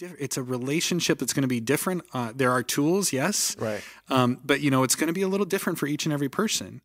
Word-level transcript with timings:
it's 0.00 0.36
a 0.36 0.42
relationship 0.42 1.18
that's 1.18 1.32
going 1.32 1.42
to 1.42 1.48
be 1.48 1.60
different. 1.60 2.02
Uh, 2.12 2.32
there 2.34 2.50
are 2.50 2.62
tools, 2.62 3.12
yes, 3.12 3.56
Right. 3.58 3.82
um, 4.10 4.40
but 4.44 4.60
you 4.60 4.70
know 4.70 4.82
it's 4.82 4.94
going 4.94 5.06
to 5.08 5.12
be 5.12 5.22
a 5.22 5.28
little 5.28 5.46
different 5.46 5.78
for 5.78 5.86
each 5.86 6.04
and 6.06 6.12
every 6.12 6.28
person. 6.28 6.80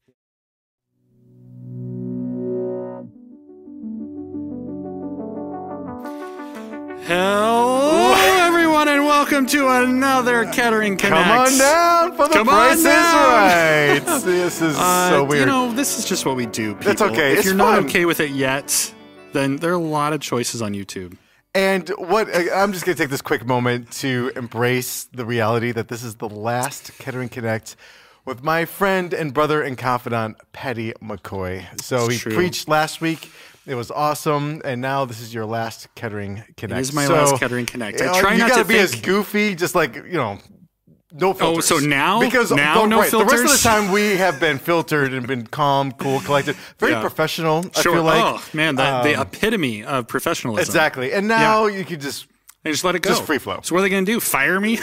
Hello, 7.06 8.14
everyone, 8.46 8.88
and 8.88 9.04
welcome 9.04 9.46
to 9.48 9.68
another 9.68 10.46
Kettering 10.46 10.96
Connect. 10.96 11.24
Come 11.28 11.38
on 11.38 11.58
down 11.58 12.12
for 12.16 12.28
the 12.28 12.34
Come 12.36 12.48
price 12.48 12.78
is 12.80 12.86
right. 12.86 14.00
this 14.24 14.62
is 14.62 14.78
Uh, 14.78 15.10
so 15.10 15.24
weird. 15.26 15.42
You 15.42 15.46
know, 15.48 15.74
this 15.74 15.98
is 16.00 16.06
just 16.06 16.26
what 16.26 16.36
we 16.36 16.46
do. 16.46 16.76
People. 16.76 16.86
That's 16.86 17.02
okay. 17.02 17.32
If 17.34 17.38
It's 17.40 17.46
you're 17.46 17.56
not 17.56 17.76
fun. 17.78 17.86
okay 17.86 18.06
with 18.06 18.20
it 18.22 18.32
yet, 18.32 18.94
then 19.34 19.58
there 19.58 19.72
are 19.72 19.74
a 19.74 19.78
lot 19.80 20.14
of 20.14 20.22
choices 20.22 20.62
on 20.62 20.74
YouTube. 20.74 21.18
And 21.56 21.90
what 21.98 22.34
I- 22.36 22.62
I'm 22.62 22.74
just 22.74 22.86
going 22.86 22.96
to 22.96 23.04
take 23.04 23.10
this 23.10 23.22
quick 23.22 23.46
moment 23.46 23.92
to 23.94 24.32
embrace 24.36 25.06
the 25.14 25.26
reality 25.26 25.72
that 25.72 25.88
this 25.88 26.04
is 26.04 26.16
the 26.16 26.30
last 26.30 26.92
Kettering 27.00 27.30
Connect 27.30 27.76
with 28.26 28.44
my 28.44 28.66
friend 28.66 29.14
and 29.14 29.34
brother 29.34 29.62
and 29.62 29.78
confidant, 29.78 30.38
Patty 30.54 30.94
McCoy. 31.02 31.66
So 31.82 32.06
It's 32.06 32.14
he 32.16 32.20
true. 32.20 32.34
preached 32.36 32.68
last 32.68 33.02
week. 33.02 33.32
It 33.66 33.76
was 33.76 33.92
awesome, 33.92 34.62
and 34.66 34.82
now 34.82 35.06
this 35.06 35.20
is 35.22 35.34
your 35.34 35.46
last 35.46 35.88
Kettering 35.96 36.44
Connect. 36.58 36.80
This 36.80 36.90
is 36.90 36.96
my 36.96 37.06
So, 37.06 37.14
last 37.14 37.40
Kettering 37.40 37.66
Connect. 37.68 38.02
I 38.02 38.16
you 38.16 38.22
try 38.22 38.34
you 38.34 38.40
not 38.40 38.50
gotta 38.50 38.64
to 38.64 38.68
be 38.68 38.78
as 38.80 38.96
goofy, 38.96 39.54
just 39.56 39.76
like 39.76 39.96
you 39.96 40.14
know, 40.18 40.40
no 41.12 41.34
filters. 41.34 41.66
so 41.66 41.78
now- 41.80 42.20
because 42.20 42.52
now 42.52 42.82
the, 42.82 42.88
no 42.88 43.00
right, 43.00 43.12
The 43.12 43.26
rest 43.26 43.44
of 43.46 43.52
the 43.52 43.58
time 43.58 43.92
we 43.92 44.18
have 44.18 44.40
been 44.40 44.58
filtered 44.60 45.14
and 45.14 45.26
been 45.28 45.48
calm, 45.48 45.92
cool, 45.94 46.20
collected, 46.22 46.56
very 46.78 46.92
Yeah. 46.94 47.02
professional. 47.02 47.64
Sure. 47.64 47.94
I 47.94 47.96
feel 47.96 48.04
like 48.04 48.24
oh 48.24 48.44
man, 48.54 48.76
the, 48.76 49.02
the 49.04 49.16
Um, 49.16 49.22
epitome 49.22 49.84
of 49.84 50.08
professionalism. 50.08 50.62
exactly. 50.70 51.12
And 51.14 51.28
now 51.28 51.66
you 51.66 51.84
could 51.86 52.02
just 52.02 52.28
And 52.64 52.74
just 52.74 52.84
let 52.84 52.96
it 52.96 53.02
go. 53.02 53.10
Just 53.10 53.24
free 53.24 53.38
flow. 53.40 53.60
So 53.64 53.74
what 53.74 53.80
are 53.80 53.84
they 53.84 53.90
going 53.90 54.06
to 54.06 54.12
do? 54.12 54.20
Fire 54.20 54.60
me? 54.60 54.80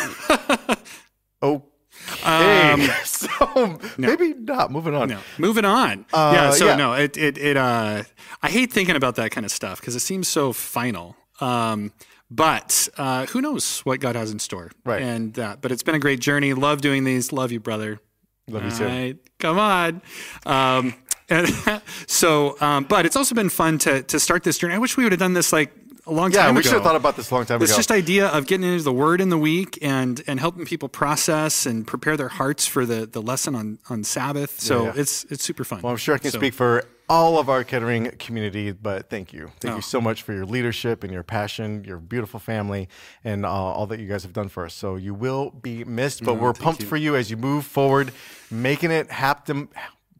oh. 1.43 1.63
okay. 2.23 2.71
Um, 2.73 2.81
so 3.05 3.79
maybe 3.99 4.35
not. 4.35 4.71
Moving 4.71 4.95
on. 4.95 5.09
no. 5.09 5.19
Moving 5.39 5.65
on. 5.65 6.07
yeah. 6.13 6.51
So 6.51 6.67
yeah. 6.67 6.77
no, 6.77 6.93
it 6.95 7.17
it 7.17 7.37
it. 7.39 7.57
Uh, 7.57 8.03
I 8.43 8.49
hate 8.49 8.73
thinking 8.73 8.97
about 8.97 9.17
that 9.17 9.31
kind 9.31 9.45
of 9.45 9.51
stuff 9.53 9.81
because 9.81 9.95
it 9.97 10.01
seems 10.01 10.29
so 10.29 10.53
final. 10.53 11.17
Um, 11.41 11.93
but 12.31 12.89
uh, 12.97 13.27
who 13.27 13.41
knows 13.41 13.81
what 13.81 14.01
God 14.01 14.17
has 14.17 14.31
in 14.33 14.39
store? 14.39 14.71
Right. 14.85 15.03
And 15.03 15.39
uh, 15.39 15.57
but 15.61 15.73
it's 15.73 15.83
been 15.83 15.95
a 15.95 15.99
great 16.01 16.21
journey. 16.21 16.55
Love 16.55 16.81
doing 16.81 17.05
these. 17.05 17.33
Love 17.33 17.53
you, 17.53 17.61
brother. 17.61 18.01
Love 18.49 18.65
you 18.65 18.71
too. 18.71 18.85
All 18.85 18.91
right, 18.91 19.17
come 19.39 19.59
on. 19.59 20.03
Um, 20.45 20.95
and 21.29 21.49
so, 22.07 22.57
um, 22.61 22.85
but 22.85 23.05
it's 23.07 23.17
also 23.17 23.35
been 23.35 23.49
fun 23.49 23.79
to 23.79 24.03
to 24.05 24.21
start 24.21 24.45
this 24.45 24.59
journey. 24.59 24.75
I 24.75 24.79
wish 24.79 24.97
we 24.97 25.05
would 25.05 25.13
have 25.13 25.19
done 25.19 25.33
this 25.35 25.53
like 25.53 25.73
a 26.07 26.13
long 26.13 26.31
Yeah, 26.31 26.43
time 26.43 26.51
ago. 26.51 26.53
Yeah, 26.53 26.57
we 26.57 26.63
should 26.63 26.73
have 26.75 26.83
thought 26.85 26.97
about 26.97 27.17
this 27.17 27.31
a 27.31 27.35
long 27.35 27.45
time 27.47 27.57
ago. 27.57 27.65
It's 27.65 27.75
just 27.77 27.91
idea 27.91 28.29
of 28.29 28.47
getting 28.47 28.71
into 28.71 28.85
the 28.85 28.93
word 28.93 29.21
in 29.21 29.29
the 29.29 29.39
week 29.39 29.79
and 29.83 30.23
and 30.27 30.39
helping 30.39 30.65
people 30.65 30.89
process 30.89 31.67
and 31.67 31.87
prepare 31.87 32.17
their 32.17 32.29
hearts 32.29 32.67
for 32.67 32.87
the 32.87 33.07
the 33.07 33.21
lesson 33.23 33.55
on 33.57 33.79
on 33.91 34.05
Sabbath. 34.05 34.61
So 34.61 34.85
yeah. 34.85 34.93
it's 34.97 35.25
it's 35.25 35.43
super 35.45 35.65
fun. 35.65 35.83
Well, 35.83 35.91
I'm 35.93 35.97
sure 35.97 36.15
I 36.15 36.19
can 36.19 36.31
So- 36.31 36.39
speak 36.39 36.55
for 36.55 36.85
all 37.09 37.39
of 37.39 37.49
our 37.49 37.63
Kettering 37.65 38.11
community, 38.19 38.73
but 38.73 39.09
thank 39.11 39.33
you. 39.33 39.51
Thank 39.61 39.73
Oh. 39.73 39.77
you 39.77 39.83
so 39.83 40.01
much 40.01 40.23
for 40.23 40.33
your 40.33 40.45
leadership 40.45 41.05
and 41.05 41.13
your 41.13 41.23
passion, 41.23 41.85
your 41.85 41.99
beautiful 41.99 42.41
family, 42.41 42.89
and 43.23 43.45
uh, 43.47 43.51
all 43.51 43.87
that 43.87 44.01
you 44.01 44.09
guys 44.09 44.23
have 44.23 44.33
done 44.33 44.49
for 44.49 44.65
us. 44.65 44.75
So 44.75 44.97
you 44.97 45.15
will 45.15 45.51
be 45.51 45.85
missed, 45.85 46.25
but 46.25 46.35
we're 46.35 46.53
pumped 46.53 46.83
for 46.83 46.97
you 46.97 47.15
as 47.17 47.31
you 47.31 47.37
move 47.37 47.65
forward, 47.65 48.13
making 48.51 48.91
it 48.91 49.11
happen. 49.11 49.69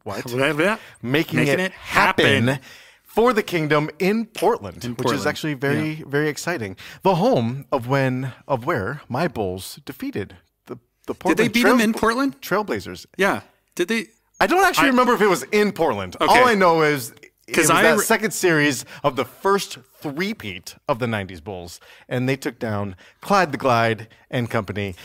What? 0.03 0.25
Making, 0.33 0.77
Making 1.01 1.37
it, 1.47 1.59
it 1.59 1.71
happen. 1.73 2.47
happen. 2.47 2.59
For 3.03 3.33
the 3.33 3.43
kingdom 3.43 3.89
in 3.99 4.25
Portland, 4.27 4.83
which 4.97 5.11
is 5.11 5.25
actually 5.25 5.55
very, 5.55 5.95
very 6.07 6.29
exciting. 6.29 6.77
The 7.01 7.15
home 7.15 7.65
of 7.71 7.87
when 7.87 8.31
of 8.47 8.65
where 8.65 9.01
my 9.09 9.27
Bulls 9.27 9.79
defeated 9.85 10.37
the 10.67 10.77
the 11.07 11.13
Portland 11.15 11.37
Did 11.37 11.43
they 11.43 11.49
beat 11.49 11.61
Trail- 11.61 11.73
them 11.77 11.81
in 11.81 11.93
Portland? 11.93 12.39
Trailblazers. 12.41 13.05
Yeah. 13.17 13.41
Did 13.75 13.87
they? 13.89 14.07
I 14.39 14.47
don't 14.47 14.63
actually 14.65 14.89
remember 14.89 15.13
if 15.13 15.21
it 15.21 15.27
was 15.27 15.43
in 15.51 15.71
Portland. 15.71 16.15
All 16.21 16.29
I 16.47 16.53
know 16.53 16.81
is 16.83 17.11
it 17.47 17.53
'Cause 17.53 17.63
was 17.63 17.71
I 17.71 17.81
that 17.83 17.97
re- 17.97 18.03
second 18.03 18.31
series 18.31 18.85
of 19.03 19.15
the 19.15 19.25
first 19.25 19.77
three-peat 20.01 20.75
of 20.87 20.99
the 20.99 21.07
90s 21.07 21.41
Bulls. 21.41 21.79
And 22.07 22.27
they 22.29 22.35
took 22.35 22.59
down 22.59 22.95
Clyde 23.21 23.51
the 23.51 23.57
Glide 23.57 24.07
and 24.29 24.49
company. 24.49 24.95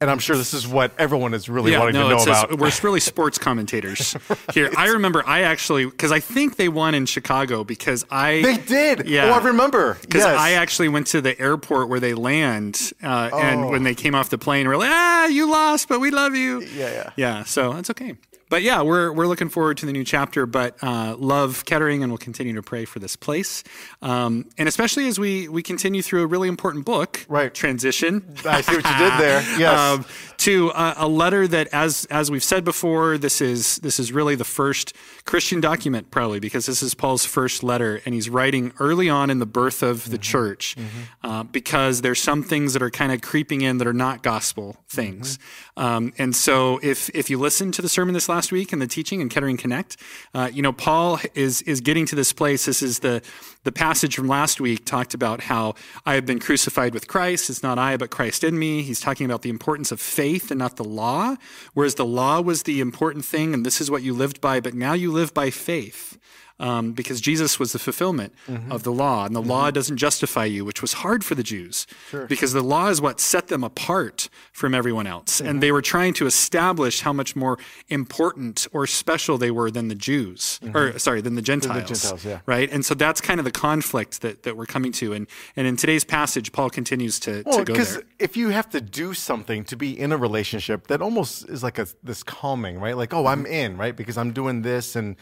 And 0.00 0.10
I'm 0.10 0.18
sure 0.18 0.36
this 0.36 0.52
is 0.52 0.66
what 0.66 0.90
everyone 0.98 1.32
is 1.32 1.48
really 1.48 1.70
Yeah, 1.70 1.78
wanting 1.78 1.94
no, 1.94 2.08
to 2.08 2.14
know 2.16 2.18
says 2.24 2.42
about. 2.42 2.58
we're 2.58 2.72
really 2.82 2.98
sports 2.98 3.38
commentators 3.38 4.16
here. 4.52 4.68
I 4.76 4.88
remember 4.88 5.22
I 5.24 5.42
actually 5.42 5.84
because 5.84 6.10
I 6.10 6.18
think 6.18 6.56
they 6.56 6.68
won 6.68 6.96
in 6.96 7.06
Chicago 7.06 7.62
because 7.62 8.04
I 8.10 8.42
They 8.42 8.56
did. 8.56 9.06
Yeah. 9.06 9.26
Oh, 9.26 9.34
I 9.34 9.44
remember. 9.44 9.98
Because 10.00 10.24
Yes. 10.24 10.36
I 10.36 10.52
actually 10.54 10.88
went 10.88 11.06
to 11.08 11.20
the 11.20 11.38
airport 11.40 11.88
where 11.88 12.00
they 12.00 12.14
land, 12.14 12.92
uh, 13.00 13.30
Oh. 13.32 13.38
and 13.38 13.68
when 13.70 13.84
they 13.84 13.94
came 13.94 14.16
off 14.16 14.28
the 14.28 14.38
plane, 14.38 14.66
we're 14.66 14.76
like, 14.76 14.90
"Ah, 14.90 15.26
you 15.26 15.48
lost, 15.48 15.86
but 15.88 16.00
we 16.00 16.10
love 16.10 16.34
you." 16.34 16.62
Yeah, 16.62 16.90
yeah. 16.90 17.10
yeah. 17.14 17.44
So 17.44 17.72
that's 17.74 17.90
okay. 17.90 18.16
But 18.52 18.62
yeah, 18.62 18.82
we're 18.82 19.10
we're 19.10 19.28
looking 19.28 19.48
forward 19.48 19.78
to 19.78 19.86
the 19.86 19.94
new 19.94 20.04
chapter. 20.04 20.44
But 20.44 20.76
uh, 20.82 21.16
love 21.18 21.64
Kettering, 21.64 22.02
and 22.02 22.12
we'll 22.12 22.18
continue 22.18 22.52
to 22.56 22.62
pray 22.62 22.84
for 22.84 22.98
this 22.98 23.16
place, 23.16 23.64
um, 24.02 24.44
and 24.58 24.68
especially 24.68 25.08
as 25.08 25.18
we 25.18 25.48
we 25.48 25.62
continue 25.62 26.02
through 26.02 26.22
a 26.22 26.26
really 26.26 26.48
important 26.48 26.84
book, 26.84 27.24
Right. 27.30 27.54
Transition. 27.54 28.36
I 28.44 28.60
see 28.60 28.76
what 28.76 28.84
you 28.84 28.98
did 28.98 29.18
there. 29.18 29.42
Yes. 29.58 29.78
Um, 29.78 30.04
to 30.38 30.70
a, 30.70 30.94
a 30.98 31.08
letter 31.08 31.46
that, 31.46 31.68
as 31.72 32.04
as 32.10 32.28
we've 32.30 32.42
said 32.42 32.64
before, 32.64 33.16
this 33.16 33.40
is 33.40 33.76
this 33.76 34.00
is 34.00 34.10
really 34.12 34.34
the 34.34 34.44
first 34.44 34.92
Christian 35.24 35.60
document, 35.60 36.10
probably 36.10 36.40
because 36.40 36.66
this 36.66 36.82
is 36.82 36.94
Paul's 36.94 37.24
first 37.24 37.62
letter, 37.62 38.02
and 38.04 38.12
he's 38.14 38.28
writing 38.28 38.72
early 38.80 39.08
on 39.08 39.30
in 39.30 39.38
the 39.38 39.46
birth 39.46 39.84
of 39.84 40.10
the 40.10 40.18
church, 40.18 40.76
uh, 41.22 41.44
because 41.44 42.02
there's 42.02 42.20
some 42.20 42.42
things 42.42 42.72
that 42.72 42.82
are 42.82 42.90
kind 42.90 43.12
of 43.12 43.20
creeping 43.20 43.60
in 43.60 43.78
that 43.78 43.86
are 43.86 43.92
not 43.92 44.24
gospel 44.24 44.76
things, 44.88 45.38
um, 45.76 46.12
and 46.18 46.34
so 46.34 46.80
if 46.82 47.08
if 47.14 47.30
you 47.30 47.38
listen 47.38 47.70
to 47.70 47.80
the 47.80 47.88
sermon 47.88 48.12
this 48.12 48.28
last 48.28 48.41
week 48.50 48.72
and 48.72 48.80
the 48.80 48.86
teaching 48.86 49.20
in 49.20 49.28
Kettering 49.28 49.56
Connect, 49.56 49.96
uh, 50.34 50.50
you 50.52 50.62
know 50.62 50.72
Paul 50.72 51.20
is 51.34 51.62
is 51.62 51.80
getting 51.80 52.06
to 52.06 52.16
this 52.16 52.32
place. 52.32 52.64
This 52.64 52.82
is 52.82 53.00
the 53.00 53.22
the 53.64 53.72
passage 53.72 54.16
from 54.16 54.26
last 54.26 54.60
week 54.60 54.84
talked 54.84 55.14
about 55.14 55.42
how 55.42 55.74
I 56.04 56.14
have 56.14 56.26
been 56.26 56.40
crucified 56.40 56.94
with 56.94 57.06
Christ. 57.06 57.50
It's 57.50 57.62
not 57.62 57.78
I, 57.78 57.96
but 57.96 58.10
Christ 58.10 58.42
in 58.42 58.58
me. 58.58 58.82
He's 58.82 59.00
talking 59.00 59.26
about 59.26 59.42
the 59.42 59.50
importance 59.50 59.92
of 59.92 60.00
faith 60.00 60.50
and 60.50 60.58
not 60.58 60.76
the 60.76 60.84
law, 60.84 61.36
whereas 61.74 61.94
the 61.94 62.06
law 62.06 62.40
was 62.40 62.64
the 62.64 62.80
important 62.80 63.24
thing, 63.24 63.54
and 63.54 63.64
this 63.64 63.80
is 63.80 63.90
what 63.90 64.02
you 64.02 64.14
lived 64.14 64.40
by, 64.40 64.58
but 64.60 64.74
now 64.74 64.94
you 64.94 65.12
live 65.12 65.32
by 65.32 65.50
faith. 65.50 66.18
Um, 66.62 66.92
because 66.92 67.20
Jesus 67.20 67.58
was 67.58 67.72
the 67.72 67.80
fulfillment 67.80 68.32
mm-hmm. 68.46 68.70
of 68.70 68.84
the 68.84 68.92
law, 68.92 69.26
and 69.26 69.34
the 69.34 69.42
law 69.42 69.66
mm-hmm. 69.66 69.74
doesn't 69.74 69.96
justify 69.96 70.44
you, 70.44 70.64
which 70.64 70.80
was 70.80 70.92
hard 70.92 71.24
for 71.24 71.34
the 71.34 71.42
Jews, 71.42 71.88
because 72.28 72.52
the 72.52 72.62
law 72.62 72.88
is 72.88 73.00
what 73.00 73.18
set 73.18 73.48
them 73.48 73.64
apart 73.64 74.28
from 74.52 74.72
everyone 74.72 75.08
else, 75.08 75.40
and 75.40 75.48
mm-hmm. 75.48 75.58
they 75.58 75.72
were 75.72 75.82
trying 75.82 76.14
to 76.14 76.26
establish 76.26 77.00
how 77.00 77.12
much 77.12 77.34
more 77.34 77.58
important 77.88 78.68
or 78.72 78.86
special 78.86 79.38
they 79.38 79.50
were 79.50 79.72
than 79.72 79.88
the 79.88 79.96
Jews, 79.96 80.60
or 80.72 80.98
sorry, 80.98 81.20
than 81.20 81.34
the 81.34 81.42
Gentiles, 81.42 81.88
Gentiles, 81.88 82.24
yeah. 82.24 82.40
right? 82.46 82.70
And 82.70 82.84
so 82.84 82.94
that's 82.94 83.20
kind 83.20 83.40
of 83.40 83.44
the 83.44 83.50
conflict 83.50 84.20
that, 84.20 84.44
that 84.44 84.56
we're 84.56 84.66
coming 84.66 84.92
to. 84.92 85.12
And 85.12 85.26
and 85.56 85.66
in 85.66 85.76
today's 85.76 86.04
passage, 86.04 86.52
Paul 86.52 86.70
continues 86.70 87.18
to, 87.20 87.42
Well, 87.44 87.58
to 87.58 87.64
go 87.64 87.72
because 87.72 87.98
if 88.18 88.36
you 88.36 88.50
have 88.50 88.70
to 88.70 88.80
do 88.80 89.14
something 89.14 89.64
to 89.64 89.76
be 89.76 89.98
in 89.98 90.12
a 90.12 90.16
relationship, 90.16 90.86
that 90.86 91.02
almost 91.02 91.48
is 91.48 91.62
like 91.62 91.78
a 91.78 91.86
this 92.02 92.22
calming, 92.22 92.78
right? 92.78 92.96
Like, 92.96 93.12
oh, 93.12 93.26
I'm 93.26 93.46
in, 93.46 93.76
right? 93.76 93.96
Because 93.96 94.16
I'm 94.16 94.32
doing 94.32 94.62
this, 94.62 94.96
and 94.96 95.16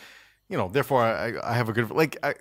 you 0.50 0.56
know, 0.59 0.69
therefore, 0.69 1.03
I, 1.03 1.33
I 1.43 1.55
have 1.55 1.69
a 1.69 1.72
good 1.72 1.91
like. 1.91 2.19
I, 2.22 2.34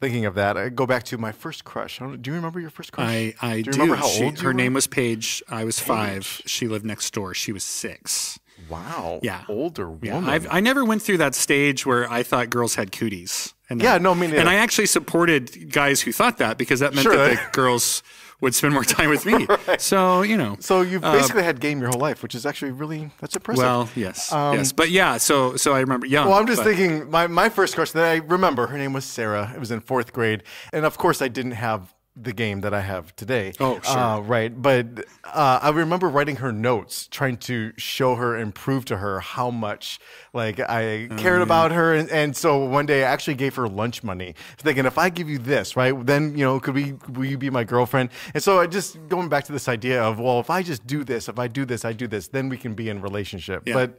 thinking 0.00 0.24
of 0.26 0.34
that, 0.34 0.56
I 0.56 0.68
go 0.68 0.84
back 0.86 1.04
to 1.04 1.18
my 1.18 1.30
first 1.30 1.64
crush. 1.64 2.00
I 2.00 2.06
don't, 2.06 2.20
do 2.22 2.30
you 2.30 2.34
remember 2.34 2.58
your 2.58 2.70
first 2.70 2.90
crush? 2.92 3.06
I, 3.08 3.34
I 3.40 3.56
do 3.62 3.70
do. 3.70 3.70
remember 3.72 3.94
how 3.96 4.06
She- 4.08 4.24
old 4.24 4.40
her 4.40 4.48
were? 4.48 4.54
name 4.54 4.74
was 4.74 4.88
Paige. 4.88 5.42
I 5.48 5.62
was 5.64 5.78
five. 5.78 6.42
She 6.46 6.66
lived 6.66 6.84
next 6.84 7.12
door. 7.14 7.34
She 7.34 7.52
was 7.52 7.62
six. 7.62 8.40
Wow. 8.68 9.20
Yeah. 9.22 9.44
Older 9.48 9.88
woman. 9.90 10.00
Yeah, 10.04 10.18
I've, 10.30 10.46
I 10.50 10.60
never 10.60 10.84
went 10.84 11.02
through 11.02 11.18
that 11.18 11.34
stage 11.34 11.84
where 11.86 12.10
I 12.10 12.22
thought 12.24 12.50
girls 12.50 12.74
had 12.76 12.90
cooties. 12.92 13.54
And 13.70 13.80
Yeah, 13.82 13.98
no, 13.98 14.14
me 14.14 14.26
neither. 14.26 14.38
And 14.40 14.48
I 14.48 14.54
actually 14.56 14.86
supported 14.86 15.70
guys 15.72 16.00
who 16.00 16.10
thought 16.12 16.38
that 16.38 16.58
because 16.58 16.80
that 16.80 16.94
meant 16.94 17.02
Sure. 17.04 17.16
that 17.16 17.30
the 17.30 17.50
girls 17.52 18.02
would 18.42 18.54
spend 18.54 18.74
more 18.74 18.84
time 18.84 19.08
with 19.08 19.24
me. 19.24 19.46
So 19.78 20.20
you 20.22 20.36
know. 20.36 20.56
so 20.60 20.82
you've 20.82 21.00
basically 21.02 21.42
had 21.44 21.58
game 21.60 21.80
your 21.80 21.88
whole 21.88 22.00
life, 22.00 22.22
which 22.22 22.34
is 22.34 22.44
actually 22.44 22.72
really 22.72 23.10
that's 23.20 23.34
impressive. 23.36 23.64
uh, 23.64 23.66
well, 23.66 23.88
yes, 23.94 24.28
yes, 24.32 24.72
but 24.72 24.90
yeah. 24.90 25.16
So 25.16 25.56
so 25.56 25.72
I 25.72 25.80
remember 25.80 26.06
young. 26.06 26.24
Um, 26.24 26.30
Well, 26.30 26.38
I'm 26.40 26.46
just 26.46 26.62
but- 26.62 26.76
thinking 26.76 27.10
my, 27.10 27.26
my 27.26 27.48
first 27.48 27.74
crush 27.74 27.92
that 27.92 28.04
I 28.04 28.16
remember, 28.16 28.66
her 28.66 28.76
name 28.76 28.92
was 28.92 29.04
Sarah. 29.06 29.50
It 29.54 29.60
was 29.60 29.70
in 29.70 29.80
fourth 29.80 30.12
grade. 30.12 30.42
And 30.72 30.84
of 30.84 30.98
course, 30.98 31.22
I 31.22 31.28
didn't 31.28 31.52
have 31.52 31.94
the 32.14 32.32
game 32.34 32.60
that 32.60 32.74
I 32.74 32.82
have 32.82 33.16
today. 33.16 33.54
Oh, 33.58 33.80
sure. 33.80 33.98
Uh, 33.98 34.20
right. 34.20 34.60
But 34.60 35.06
uh, 35.24 35.60
I 35.62 35.70
remember 35.70 36.08
writing 36.08 36.36
her 36.36 36.52
notes, 36.52 37.08
trying 37.10 37.38
to 37.38 37.72
show 37.78 38.16
her 38.16 38.36
and 38.36 38.54
prove 38.54 38.84
to 38.86 38.98
her 38.98 39.20
how 39.20 39.50
much 39.50 39.98
like 40.34 40.60
I 40.60 41.08
Oh, 41.10 41.16
cared 41.16 41.40
about 41.40 41.72
her. 41.72 41.94
And, 41.94 42.10
and 42.10 42.36
so 42.36 42.64
one 42.66 42.84
day 42.84 43.02
I 43.04 43.10
actually 43.10 43.36
gave 43.36 43.54
her 43.54 43.66
lunch 43.66 44.02
money, 44.02 44.34
thinking 44.58 44.84
if 44.84 44.98
I 44.98 45.08
give 45.08 45.30
you 45.30 45.38
this, 45.38 45.74
right, 45.74 45.94
then, 46.04 46.36
you 46.36 46.44
know, 46.44 46.60
could 46.60 46.74
we, 46.74 46.94
will 47.08 47.24
you 47.24 47.38
be 47.38 47.48
my 47.48 47.64
girlfriend? 47.64 48.10
And 48.34 48.42
so 48.42 48.60
I 48.60 48.66
just 48.66 48.98
going 49.08 49.30
back 49.30 49.44
to 49.44 49.52
this 49.52 49.66
idea 49.66 50.02
of, 50.02 50.20
well, 50.20 50.38
if 50.38 50.50
I 50.50 50.62
just 50.62 50.86
do 50.86 51.04
this, 51.04 51.30
if 51.30 51.38
I 51.38 51.48
do 51.48 51.64
this, 51.64 51.84
I 51.84 51.94
do 51.94 52.06
this, 52.06 52.28
then 52.28 52.50
we 52.50 52.58
can 52.58 52.74
be 52.74 52.90
in 52.90 53.00
relationship. 53.00 53.64
But 53.64 53.98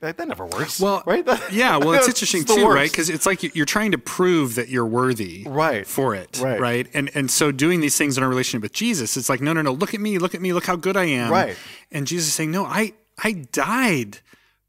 That, 0.00 0.16
that 0.16 0.28
never 0.28 0.46
works. 0.46 0.80
Well, 0.80 1.02
right? 1.04 1.24
That- 1.26 1.52
yeah. 1.52 1.76
Well, 1.76 1.92
it's 1.98 2.08
interesting 2.08 2.44
too, 2.44 2.64
worst. 2.64 2.74
right? 2.74 2.90
Because 2.90 3.10
it's 3.10 3.26
like 3.26 3.42
you- 3.42 3.50
you're 3.54 3.66
trying 3.66 3.92
to 3.92 3.98
prove 3.98 4.54
that 4.54 4.68
you're 4.68 4.86
worthy, 4.86 5.44
Right. 5.46 5.86
for 5.86 6.14
it, 6.14 6.40
Right. 6.42 6.58
right? 6.60 6.86
And 6.94 7.10
and 7.14 7.30
so 7.30 7.52
doing 7.52 7.80
these 7.80 7.96
things 7.98 8.16
in 8.16 8.22
our 8.22 8.28
relationship 8.28 8.62
with 8.62 8.72
Jesus, 8.72 9.16
it's 9.18 9.28
like, 9.28 9.40
no, 9.42 9.52
no, 9.52 9.60
no. 9.62 9.72
Look 9.72 9.92
at 9.94 10.00
me, 10.00 10.18
look 10.18 10.34
at 10.34 10.40
me, 10.40 10.52
look 10.54 10.64
how 10.66 10.76
good 10.76 10.96
I 10.96 11.04
am, 11.04 11.30
Right. 11.30 11.56
And 11.92 12.06
Jesus 12.06 12.28
is 12.28 12.34
saying, 12.34 12.50
no, 12.50 12.64
I 12.64 12.94
I 13.22 13.32
died 13.52 14.20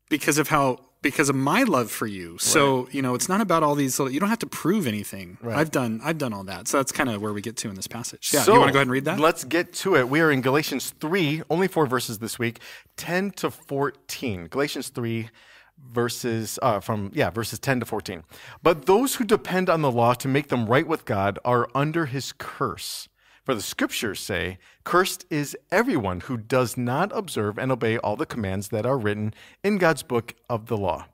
because 0.09 0.37
of 0.37 0.49
how 0.49 0.79
because 1.01 1.29
of 1.29 1.35
my 1.35 1.63
love 1.63 1.91
for 1.91 2.07
you. 2.07 2.37
So 2.37 2.87
you 2.91 3.01
know, 3.01 3.15
it's 3.15 3.29
not 3.29 3.41
about 3.41 3.63
all 3.63 3.75
these 3.75 3.99
little. 3.99 4.13
You 4.13 4.19
don't 4.19 4.29
have 4.29 4.39
to 4.39 4.47
prove 4.47 4.87
anything. 4.87 5.37
I've 5.45 5.71
done 5.71 6.01
I've 6.03 6.17
done 6.17 6.33
all 6.33 6.43
that. 6.45 6.67
So 6.67 6.77
that's 6.77 6.91
kind 6.91 7.09
of 7.09 7.21
where 7.21 7.33
we 7.33 7.41
get 7.41 7.57
to 7.57 7.69
in 7.69 7.75
this 7.75 7.87
passage. 7.87 8.31
Yeah. 8.33 8.41
So, 8.41 8.53
you 8.53 8.59
want 8.59 8.69
to 8.69 8.73
go 8.73 8.79
ahead 8.79 8.87
and 8.87 8.91
read 8.91 9.05
that? 9.05 9.19
Let's 9.19 9.43
get 9.43 9.73
to 9.73 9.95
it. 9.95 10.09
We 10.09 10.21
are 10.21 10.31
in 10.31 10.41
Galatians 10.41 10.93
3, 10.99 11.43
only 11.49 11.67
four 11.67 11.85
verses 11.85 12.19
this 12.19 12.37
week, 12.37 12.59
10 12.97 13.31
to 13.31 13.51
14. 13.51 14.47
Galatians 14.47 14.89
3 14.89 15.29
verses 15.89 16.59
uh, 16.61 16.79
from 16.79 17.11
yeah 17.13 17.29
verses 17.29 17.57
10 17.57 17.79
to 17.79 17.85
14 17.87 18.23
but 18.61 18.85
those 18.85 19.15
who 19.15 19.23
depend 19.23 19.69
on 19.69 19.81
the 19.81 19.91
law 19.91 20.13
to 20.13 20.27
make 20.27 20.49
them 20.49 20.67
right 20.67 20.85
with 20.85 21.05
god 21.05 21.39
are 21.43 21.67
under 21.73 22.05
his 22.05 22.33
curse 22.37 23.09
for 23.51 23.55
the 23.55 23.61
scriptures 23.61 24.21
say 24.21 24.57
cursed 24.85 25.25
is 25.29 25.57
everyone 25.71 26.21
who 26.21 26.37
does 26.37 26.77
not 26.77 27.11
observe 27.13 27.57
and 27.57 27.69
obey 27.69 27.97
all 27.97 28.15
the 28.15 28.25
commands 28.25 28.69
that 28.69 28.85
are 28.85 28.97
written 28.97 29.33
in 29.61 29.77
god's 29.77 30.03
book 30.03 30.33
of 30.49 30.67
the 30.67 30.77
law 30.77 31.05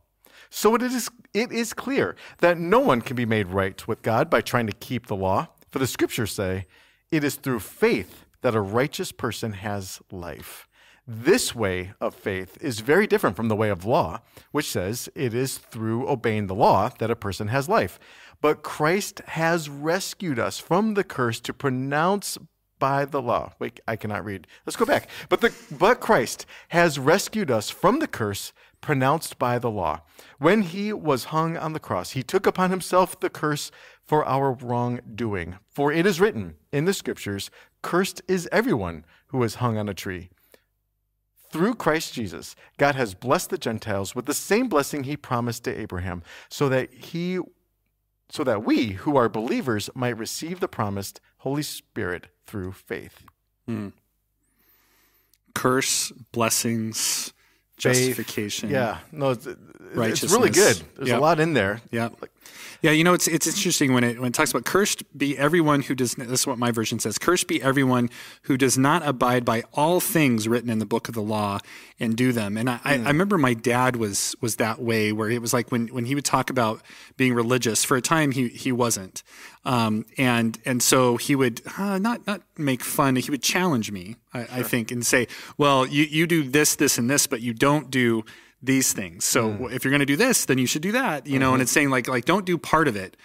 so 0.51 0.75
it 0.75 0.83
is, 0.83 1.09
it 1.33 1.51
is 1.51 1.73
clear 1.73 2.15
that 2.37 2.59
no 2.59 2.79
one 2.79 3.01
can 3.01 3.15
be 3.15 3.25
made 3.25 3.47
right 3.47 3.87
with 3.87 4.01
God 4.01 4.29
by 4.29 4.41
trying 4.41 4.67
to 4.67 4.73
keep 4.73 5.07
the 5.07 5.15
law. 5.15 5.47
For 5.71 5.79
the 5.79 5.87
scriptures 5.87 6.31
say, 6.31 6.67
it 7.11 7.23
is 7.23 7.35
through 7.35 7.59
faith 7.59 8.25
that 8.43 8.55
a 8.55 8.61
righteous 8.61 9.11
person 9.11 9.53
has 9.53 9.99
life. 10.09 10.67
This 11.09 11.55
way 11.55 11.93
of 12.01 12.13
faith 12.13 12.57
is 12.59 12.81
very 12.81 13.07
different 13.07 13.37
from 13.37 13.47
the 13.47 13.55
way 13.55 13.69
of 13.69 13.85
law, 13.85 14.19
which 14.51 14.69
says 14.69 15.07
it 15.15 15.33
is 15.33 15.57
through 15.57 16.07
obeying 16.07 16.47
the 16.47 16.55
law 16.55 16.89
that 16.99 17.09
a 17.09 17.15
person 17.15 17.47
has 17.47 17.69
life. 17.69 17.97
But 18.41 18.63
Christ 18.63 19.21
has 19.27 19.69
rescued 19.69 20.39
us 20.39 20.59
from 20.59 20.93
the 20.93 21.03
curse 21.03 21.39
to 21.41 21.53
pronounce 21.53 22.37
by 22.79 23.05
the 23.05 23.21
law. 23.21 23.53
Wait, 23.59 23.79
I 23.87 23.95
cannot 23.95 24.23
read. 24.23 24.47
Let's 24.65 24.75
go 24.75 24.85
back. 24.85 25.09
But 25.29 25.41
the 25.41 25.53
but 25.71 25.99
Christ 25.99 26.45
has 26.69 26.99
rescued 26.99 27.49
us 27.49 27.69
from 27.69 27.99
the 27.99 28.07
curse 28.07 28.53
pronounced 28.81 29.39
by 29.39 29.57
the 29.57 29.71
law. 29.71 30.01
When 30.37 30.61
he 30.61 30.93
was 30.93 31.25
hung 31.25 31.57
on 31.57 31.73
the 31.73 31.79
cross, 31.79 32.11
he 32.11 32.23
took 32.23 32.45
upon 32.45 32.69
himself 32.69 33.19
the 33.19 33.29
curse 33.29 33.71
for 34.03 34.23
our 34.25 34.51
wrongdoing. 34.51 35.57
For 35.69 35.91
it 35.91 36.05
is 36.05 36.21
written 36.21 36.55
in 36.71 36.85
the 36.85 36.93
scriptures, 36.93 37.49
cursed 37.81 38.21
is 38.27 38.47
everyone 38.51 39.05
who 39.27 39.41
is 39.43 39.55
hung 39.55 39.77
on 39.77 39.89
a 39.89 39.93
tree. 39.93 40.29
Through 41.49 41.75
Christ 41.75 42.13
Jesus, 42.13 42.55
God 42.77 42.95
has 42.95 43.15
blessed 43.15 43.49
the 43.49 43.57
Gentiles 43.57 44.13
with 44.13 44.25
the 44.25 44.33
same 44.33 44.67
blessing 44.67 45.05
he 45.05 45.17
promised 45.17 45.63
to 45.63 45.79
Abraham, 45.79 46.21
so 46.49 46.69
that 46.69 46.93
he 46.93 47.39
so 48.29 48.43
that 48.43 48.63
we 48.65 48.91
who 48.93 49.15
are 49.15 49.29
believers 49.29 49.89
might 49.95 50.17
receive 50.17 50.59
the 50.59 50.67
promised 50.67 51.21
Holy 51.39 51.63
Spirit 51.63 52.27
through 52.45 52.71
faith. 52.73 53.23
Hmm. 53.65 53.89
Curse, 55.53 56.11
blessings, 56.31 57.33
justification. 57.77 58.69
Yeah, 58.69 58.99
no, 59.11 59.31
it's, 59.31 59.47
it's 59.47 60.23
really 60.31 60.49
good. 60.51 60.81
There's 60.95 61.09
Yeah. 61.09 61.17
a 61.17 61.19
lot 61.19 61.39
in 61.39 61.53
there. 61.53 61.81
Yeah. 61.91 62.09
Yeah, 62.81 62.91
you 62.91 63.03
know 63.03 63.13
it's 63.13 63.27
it's 63.27 63.47
interesting 63.47 63.93
when 63.93 64.03
it 64.03 64.19
when 64.19 64.27
it 64.27 64.33
talks 64.33 64.51
about 64.51 64.65
cursed 64.65 65.03
be 65.17 65.37
everyone 65.37 65.81
who 65.81 65.95
does 65.95 66.13
this 66.13 66.41
is 66.41 66.47
what 66.47 66.59
my 66.59 66.71
version 66.71 66.99
says 66.99 67.17
cursed 67.17 67.47
be 67.47 67.61
everyone 67.61 68.09
who 68.43 68.57
does 68.57 68.77
not 68.77 69.05
abide 69.05 69.43
by 69.45 69.63
all 69.73 69.99
things 69.99 70.47
written 70.47 70.69
in 70.69 70.79
the 70.79 70.85
book 70.85 71.07
of 71.07 71.15
the 71.15 71.21
law 71.21 71.59
and 71.99 72.15
do 72.15 72.31
them. 72.31 72.57
And 72.57 72.69
I, 72.69 72.79
I, 72.83 72.93
I 72.93 73.07
remember 73.07 73.37
my 73.37 73.53
dad 73.53 73.95
was 73.95 74.35
was 74.41 74.57
that 74.57 74.79
way 74.79 75.11
where 75.11 75.29
it 75.29 75.41
was 75.41 75.53
like 75.53 75.71
when 75.71 75.87
when 75.87 76.05
he 76.05 76.15
would 76.15 76.25
talk 76.25 76.49
about 76.49 76.81
being 77.17 77.33
religious 77.33 77.83
for 77.83 77.97
a 77.97 78.01
time 78.01 78.31
he 78.31 78.49
he 78.49 78.71
wasn't. 78.71 79.23
Um, 79.65 80.05
and 80.17 80.57
and 80.65 80.81
so 80.81 81.17
he 81.17 81.35
would 81.35 81.61
uh, 81.77 81.97
not 81.97 82.25
not 82.27 82.41
make 82.57 82.83
fun 82.83 83.15
he 83.15 83.29
would 83.29 83.43
challenge 83.43 83.91
me 83.91 84.15
I, 84.33 84.39
I 84.39 84.63
think 84.63 84.91
and 84.91 85.05
say 85.05 85.27
well 85.57 85.85
you 85.85 86.03
you 86.03 86.25
do 86.25 86.43
this 86.43 86.75
this 86.75 86.97
and 86.97 87.09
this 87.09 87.27
but 87.27 87.41
you 87.41 87.53
don't 87.53 87.91
do 87.91 88.23
these 88.61 88.93
things. 88.93 89.23
So 89.25 89.51
Hmm. 89.51 89.65
if 89.71 89.83
you're 89.83 89.91
going 89.91 89.99
to 89.99 90.05
do 90.05 90.15
this, 90.17 90.45
then 90.45 90.57
you 90.57 90.65
should 90.67 90.81
do 90.81 90.91
that, 90.93 91.27
you 91.27 91.39
know, 91.39 91.53
and 91.53 91.61
it's 91.61 91.71
saying 91.71 91.89
like 91.89 92.07
like 92.07 92.25
don't 92.25 92.45
do 92.45 92.57
part 92.57 92.87
of 92.87 92.95
it. 92.95 93.15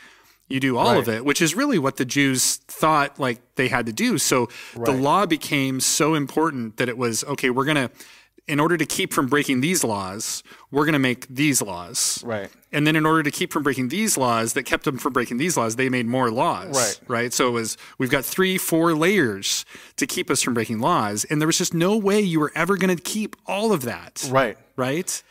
You 0.49 0.61
do 0.61 0.76
all 0.76 0.99
of 0.99 1.06
Mm-hmm. 1.06 1.14
It, 1.19 1.25
which 1.25 1.40
is 1.40 1.55
really 1.55 1.79
what 1.79 1.96
the 1.96 2.05
Jews 2.05 2.56
thought 2.69 3.19
like 3.19 3.40
they 3.55 3.69
had 3.69 3.87
to 3.87 3.93
do. 3.93 4.19
So 4.19 4.49
the 4.75 4.93
law 4.93 5.25
became 5.25 5.81
so 5.81 6.14
important 6.14 6.76
that 6.76 6.88
it 6.90 6.99
was 6.99 7.25
okay, 7.25 7.49
we're 7.50 7.64
going 7.64 7.88
to 7.88 7.90
in 8.49 8.58
order 8.58 8.76
to 8.76 8.84
keep 8.84 9.12
from 9.12 9.29
breaking 9.29 9.61
these 9.61 9.84
laws, 9.84 10.43
we're 10.73 10.84
going 10.84 10.94
to 10.94 10.99
make 10.99 11.29
these 11.29 11.62
laws. 11.62 12.20
Right. 12.26 12.50
And 12.73 12.84
then 12.84 12.96
in 12.96 13.06
order 13.06 13.23
to 13.23 13.31
keep 13.31 13.52
from 13.52 13.62
breaking 13.62 13.88
these 13.88 14.19
laws 14.19 14.55
that 14.55 14.64
kept 14.64 14.82
them 14.84 14.99
from 14.99 15.12
breaking 15.12 15.37
these 15.37 15.56
laws, 15.56 15.76
they 15.76 15.88
made 15.88 16.06
more 16.06 16.29
laws. 16.29 16.76
Right. 16.76 17.00
Right. 17.08 17.32
So 17.32 17.46
it 17.46 17.52
was 17.52 17.76
we've 17.99 18.11
got 18.11 18.25
three, 18.25 18.58
four 18.58 18.94
layers 18.94 19.64
to 19.96 20.08
keep 20.08 20.29
us 20.29 20.43
from 20.43 20.55
breaking 20.55 20.81
laws. 20.81 21.25
And 21.25 21.40
there 21.40 21.46
was 21.46 21.56
just 21.56 21.73
no 21.73 21.96
way 21.96 22.20
you 22.20 22.40
were 22.40 22.50
ever 22.56 22.76
going 22.76 22.94
to 22.94 23.00
keep 23.02 23.37
all 23.46 23.73
of 23.73 23.82
that. 23.82 24.29
Right. 24.29 24.58
Right. 24.82 25.23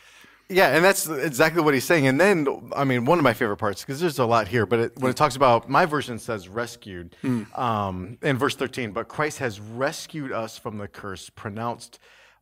Yeah, 0.48 0.74
and 0.76 0.84
that's 0.84 1.08
exactly 1.08 1.62
what 1.62 1.72
he's 1.72 1.84
saying. 1.84 2.06
And 2.06 2.20
then, 2.20 2.46
I 2.76 2.84
mean, 2.84 3.06
one 3.06 3.18
of 3.18 3.24
my 3.24 3.32
favorite 3.32 3.56
parts 3.56 3.82
because 3.82 4.00
there's 4.00 4.18
a 4.18 4.26
lot 4.26 4.48
here, 4.48 4.66
but 4.66 4.78
it, 4.80 4.92
when 4.98 5.10
it 5.10 5.16
talks 5.16 5.34
about 5.36 5.68
my 5.68 5.86
version 5.86 6.18
says 6.18 6.46
rescued 6.48 7.16
um, 7.54 8.18
in 8.22 8.36
verse 8.36 8.54
13, 8.56 8.92
but 8.92 9.08
Christ 9.08 9.38
has 9.38 9.60
rescued 9.60 10.30
us 10.32 10.58
from 10.58 10.76
the 10.78 10.88
curse 10.88 11.30
pronounced 11.30 11.98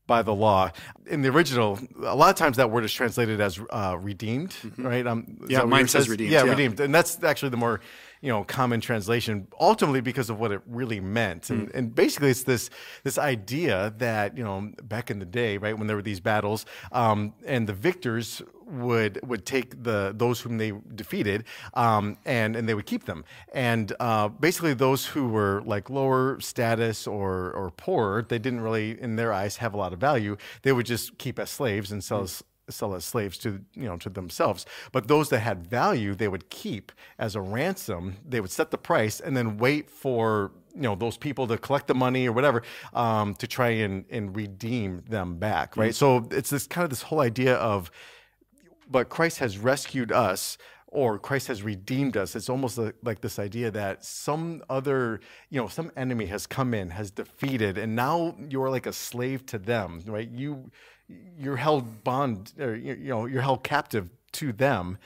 by 0.08 0.22
the 0.22 0.34
law. 0.34 0.72
In 1.06 1.22
the 1.22 1.28
original, 1.28 1.78
a 2.04 2.16
lot 2.16 2.30
of 2.30 2.36
times 2.36 2.56
that 2.56 2.68
word 2.70 2.84
is 2.84 2.92
translated 2.92 3.40
as 3.40 3.60
uh, 3.70 3.96
redeemed, 4.00 4.56
right? 4.76 5.06
Um, 5.06 5.38
Yeah, 5.48 5.62
mine 5.62 5.86
says 5.86 6.08
redeemed, 6.08 6.32
Yeah, 6.32 6.44
yeah. 6.44 6.50
redeemed, 6.50 6.80
and 6.80 6.92
that's 6.92 7.22
actually 7.22 7.50
the 7.50 7.58
more 7.58 7.80
you 8.20 8.30
know 8.30 8.44
common 8.44 8.80
translation. 8.80 9.48
Ultimately, 9.60 10.00
because 10.00 10.30
of 10.30 10.38
what 10.38 10.52
it 10.52 10.60
really 10.66 11.00
meant, 11.00 11.50
and, 11.50 11.68
Mm. 11.68 11.74
and 11.74 11.94
basically, 11.94 12.30
it's 12.30 12.44
this 12.44 12.70
this 13.04 13.18
idea 13.18 13.94
that 13.98 14.36
you 14.36 14.44
know 14.44 14.72
back 14.82 15.10
in 15.10 15.18
the 15.18 15.26
day, 15.26 15.56
right, 15.58 15.76
when 15.76 15.86
there 15.86 15.96
were 15.96 16.02
these 16.02 16.20
battles, 16.20 16.66
um, 16.92 17.32
and 17.46 17.66
the 17.66 17.72
victors 17.72 18.42
would 18.66 19.18
would 19.26 19.44
take 19.44 19.82
the 19.82 20.14
those 20.16 20.40
whom 20.40 20.58
they 20.58 20.72
defeated 20.94 21.44
um, 21.74 22.16
and 22.24 22.54
and 22.54 22.68
they 22.68 22.74
would 22.74 22.86
keep 22.86 23.04
them 23.04 23.24
and 23.52 23.92
uh, 23.98 24.28
basically 24.28 24.74
those 24.74 25.06
who 25.06 25.26
were 25.26 25.60
like 25.66 25.90
lower 25.90 26.38
status 26.40 27.04
or 27.04 27.50
or 27.52 27.72
poorer 27.72 28.22
they 28.28 28.38
didn't 28.38 28.60
really 28.60 29.00
in 29.00 29.16
their 29.16 29.32
eyes 29.32 29.56
have 29.56 29.74
a 29.74 29.76
lot 29.76 29.92
of 29.92 29.98
value 29.98 30.36
they 30.62 30.70
would 30.72 30.86
just 30.86 31.18
keep 31.18 31.38
as 31.40 31.50
slaves 31.50 31.90
and 31.90 32.04
sell 32.04 32.22
as 32.22 32.44
sell 32.72 32.94
as 32.94 33.04
slaves 33.04 33.38
to 33.38 33.60
you 33.74 33.84
know 33.84 33.96
to 33.96 34.08
themselves 34.08 34.66
but 34.92 35.08
those 35.08 35.28
that 35.28 35.40
had 35.40 35.66
value 35.66 36.14
they 36.14 36.28
would 36.28 36.48
keep 36.50 36.92
as 37.18 37.34
a 37.34 37.40
ransom 37.40 38.16
they 38.26 38.40
would 38.40 38.50
set 38.50 38.70
the 38.70 38.78
price 38.78 39.20
and 39.20 39.36
then 39.36 39.56
wait 39.56 39.90
for 39.90 40.52
you 40.74 40.82
know 40.82 40.94
those 40.94 41.16
people 41.16 41.46
to 41.46 41.58
collect 41.58 41.86
the 41.86 41.94
money 41.94 42.28
or 42.28 42.32
whatever 42.32 42.62
um, 42.94 43.34
to 43.34 43.46
try 43.46 43.68
and 43.68 44.04
and 44.10 44.36
redeem 44.36 45.02
them 45.08 45.36
back 45.36 45.76
right 45.76 45.94
so 45.94 46.28
it's 46.30 46.50
this 46.50 46.66
kind 46.66 46.84
of 46.84 46.90
this 46.90 47.02
whole 47.02 47.20
idea 47.20 47.54
of 47.56 47.90
but 48.90 49.08
Christ 49.08 49.38
has 49.38 49.56
rescued 49.56 50.10
us 50.10 50.58
or 50.90 51.18
Christ 51.18 51.46
has 51.46 51.62
redeemed 51.62 52.16
us. 52.16 52.34
It's 52.34 52.48
almost 52.48 52.78
like 53.02 53.20
this 53.20 53.38
idea 53.38 53.70
that 53.70 54.04
some 54.04 54.62
other, 54.68 55.20
you 55.48 55.60
know, 55.60 55.68
some 55.68 55.92
enemy 55.96 56.26
has 56.26 56.46
come 56.46 56.74
in, 56.74 56.90
has 56.90 57.12
defeated, 57.12 57.78
and 57.78 57.94
now 57.94 58.36
you're 58.48 58.70
like 58.70 58.86
a 58.86 58.92
slave 58.92 59.46
to 59.46 59.58
them, 59.58 60.02
right? 60.06 60.28
You, 60.28 60.70
you're 61.38 61.56
held 61.56 62.04
bond, 62.04 62.52
or 62.58 62.74
you 62.74 62.94
you 62.94 63.08
know, 63.08 63.26
you're 63.26 63.42
held 63.42 63.64
captive 63.64 64.10
to 64.32 64.52
them, 64.52 64.98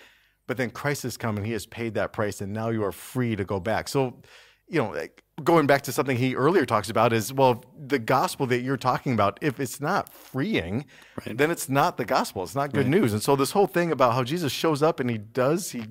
but 0.46 0.56
then 0.56 0.70
Christ 0.70 1.02
has 1.04 1.16
come 1.16 1.36
and 1.36 1.46
He 1.46 1.52
has 1.52 1.66
paid 1.66 1.94
that 1.94 2.12
price, 2.12 2.40
and 2.40 2.52
now 2.52 2.70
you 2.70 2.84
are 2.84 2.92
free 2.92 3.36
to 3.36 3.44
go 3.44 3.60
back. 3.60 3.88
So, 3.88 4.20
you 4.68 4.82
know, 4.82 5.06
going 5.42 5.66
back 5.66 5.82
to 5.82 5.92
something 5.92 6.16
he 6.16 6.34
earlier 6.36 6.64
talks 6.64 6.88
about 6.88 7.12
is 7.12 7.32
well, 7.32 7.64
the 7.76 7.98
gospel 7.98 8.46
that 8.46 8.60
you're 8.60 8.76
talking 8.76 9.12
about, 9.12 9.38
if 9.42 9.58
it's 9.58 9.80
not 9.80 10.12
freeing, 10.12 10.84
then 11.26 11.50
it's 11.50 11.68
not 11.68 11.96
the 11.96 12.04
gospel. 12.04 12.42
It's 12.44 12.54
not 12.54 12.72
good 12.72 12.86
news. 12.86 13.12
And 13.12 13.22
so 13.22 13.34
this 13.34 13.50
whole 13.50 13.66
thing 13.66 13.90
about 13.90 14.14
how 14.14 14.22
Jesus 14.22 14.52
shows 14.52 14.82
up 14.82 15.00
and 15.00 15.10
he 15.10 15.18
does, 15.18 15.72
he 15.72 15.86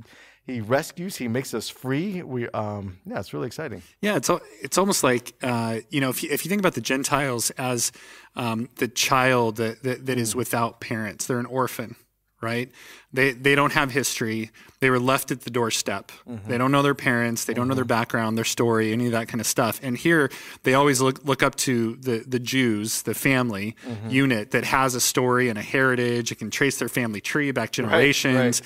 he 0.46 0.60
rescues, 0.60 1.16
he 1.18 1.28
makes 1.28 1.54
us 1.54 1.70
free. 1.70 2.22
We 2.22 2.50
um 2.50 2.98
yeah, 3.06 3.20
it's 3.20 3.34
really 3.34 3.48
exciting. 3.48 3.82
Yeah, 4.02 4.18
it's 4.18 4.30
it's 4.62 4.78
almost 4.78 5.04
like 5.04 5.34
uh, 5.42 5.80
you 5.90 6.02
know 6.02 6.10
if 6.10 6.22
you, 6.24 6.30
if 6.32 6.44
you 6.46 6.50
think 6.50 6.60
about 6.60 6.74
the 6.74 6.82
Gentiles 6.82 7.50
as 7.52 7.92
um, 8.36 8.68
the 8.78 8.88
child 8.88 9.58
that, 9.58 9.84
that, 9.84 10.06
that 10.06 10.18
is 10.18 10.36
without 10.36 10.80
parents, 10.82 11.28
they're 11.28 11.40
an 11.40 11.46
orphan, 11.46 11.96
right? 12.42 12.70
They 13.14 13.32
they 13.32 13.56
don't 13.56 13.72
have 13.74 13.92
history. 13.92 14.52
They 14.82 14.90
were 14.90 15.00
left 15.00 15.32
at 15.32 15.42
the 15.42 15.50
doorstep. 15.50 16.12
They 16.48 16.58
don't 16.58 16.72
know 16.74 16.82
their 16.82 16.96
parents. 16.96 17.46
They 17.46 17.54
don't 17.54 17.70
know 17.70 17.76
their 17.76 17.86
background, 17.86 18.38
their 18.38 18.44
story, 18.44 18.92
any 18.92 19.06
of 19.06 19.14
that 19.14 19.30
kind 19.30 19.40
of 19.40 19.48
stuff. 19.48 19.80
And 19.82 19.98
here 19.98 20.30
they 20.64 20.74
always 20.74 21.00
look 21.00 21.24
look 21.24 21.42
up 21.42 21.56
to 21.68 21.96
the 21.98 22.26
the 22.28 22.40
Jews, 22.40 23.04
the 23.04 23.14
family 23.14 23.78
unit 24.10 24.52
that 24.52 24.66
has 24.66 24.94
a 24.94 25.00
story 25.00 25.48
and 25.48 25.58
a 25.58 25.62
heritage. 25.62 26.34
It 26.34 26.36
can 26.40 26.52
trace 26.52 26.80
their 26.80 26.90
family 26.90 27.22
tree 27.22 27.52
back 27.52 27.72
generations. 27.72 28.62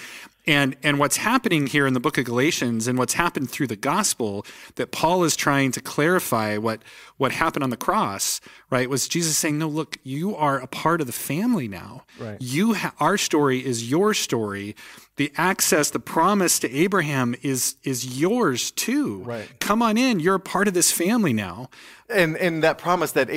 And 0.48 0.78
and 0.82 0.98
what's 0.98 1.18
happening 1.18 1.68
here 1.68 1.86
in 1.86 1.94
the 1.94 2.00
book 2.00 2.18
of 2.18 2.26
Galatians 2.26 2.88
and 2.88 2.98
what's 2.98 3.16
happened 3.16 3.52
through 3.52 3.68
the 3.68 3.76
gospel 3.76 4.46
that 4.76 4.92
Paul 4.92 5.24
is 5.26 5.36
trying 5.36 5.72
to 5.74 5.82
clarify 5.82 6.58
what 6.58 6.82
what 7.18 7.34
happened 7.34 7.64
on 7.64 7.70
the 7.70 7.78
cross, 7.78 8.40
right? 8.70 8.90
Was 8.90 9.08
Jesus 9.08 9.38
saying, 9.38 9.58
"No, 9.60 9.68
look, 9.68 9.98
you 10.04 10.36
are 10.36 10.58
a 10.60 10.68
part 10.68 11.02
of 11.02 11.08
the 11.08 11.14
family 11.14 11.68
now. 11.68 12.06
Right. 12.18 12.38
You 12.42 12.76
ha- 12.76 12.94
our 13.00 13.18
story 13.18 13.66
is 13.66 13.90
your 13.92 14.14
story. 14.14 14.76
The 15.18 15.32
access, 15.36 15.90
the 15.90 16.00
promise 16.00 16.60
to 16.60 16.72
Abraham 16.72 17.36
is 17.42 17.76
is 17.84 18.20
yours 18.20 18.72
too. 18.72 19.24
Right. 19.24 19.60
Come 19.60 19.82
on 19.82 19.98
in. 19.98 20.20
You're 20.20 20.36
a 20.36 20.40
part 20.40 20.68
of 20.68 20.74
this 20.74 20.92
family 20.92 21.34
now. 21.34 21.70
and 22.10 22.38
and 22.38 22.64
that 22.64 22.78
promise 22.78 23.12
that 23.12 23.30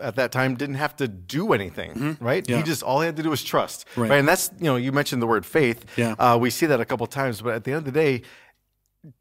At 0.00 0.16
that 0.16 0.32
time 0.32 0.56
didn't 0.56 0.76
have 0.76 0.96
to 0.96 1.08
do 1.08 1.52
anything, 1.52 2.16
right? 2.20 2.42
Mm-hmm. 2.42 2.52
Yeah. 2.52 2.56
He 2.58 2.62
just 2.62 2.82
all 2.82 3.00
he 3.00 3.06
had 3.06 3.16
to 3.16 3.22
do 3.22 3.30
was 3.30 3.44
trust, 3.44 3.86
Right. 3.96 4.10
And 4.10 4.26
that's 4.26 4.50
you 4.58 4.66
know 4.66 4.76
you 4.76 4.92
mentioned 4.92 5.22
the 5.22 5.26
word 5.26 5.46
faith. 5.46 5.84
Yeah. 5.96 6.14
uh, 6.18 6.36
we 6.38 6.50
see 6.50 6.66
that 6.66 6.80
a 6.80 6.84
couple 6.84 7.06
times, 7.06 7.40
but 7.40 7.54
at 7.54 7.64
the 7.64 7.72
end 7.72 7.78
of 7.78 7.84
the 7.84 7.92
day, 7.92 8.22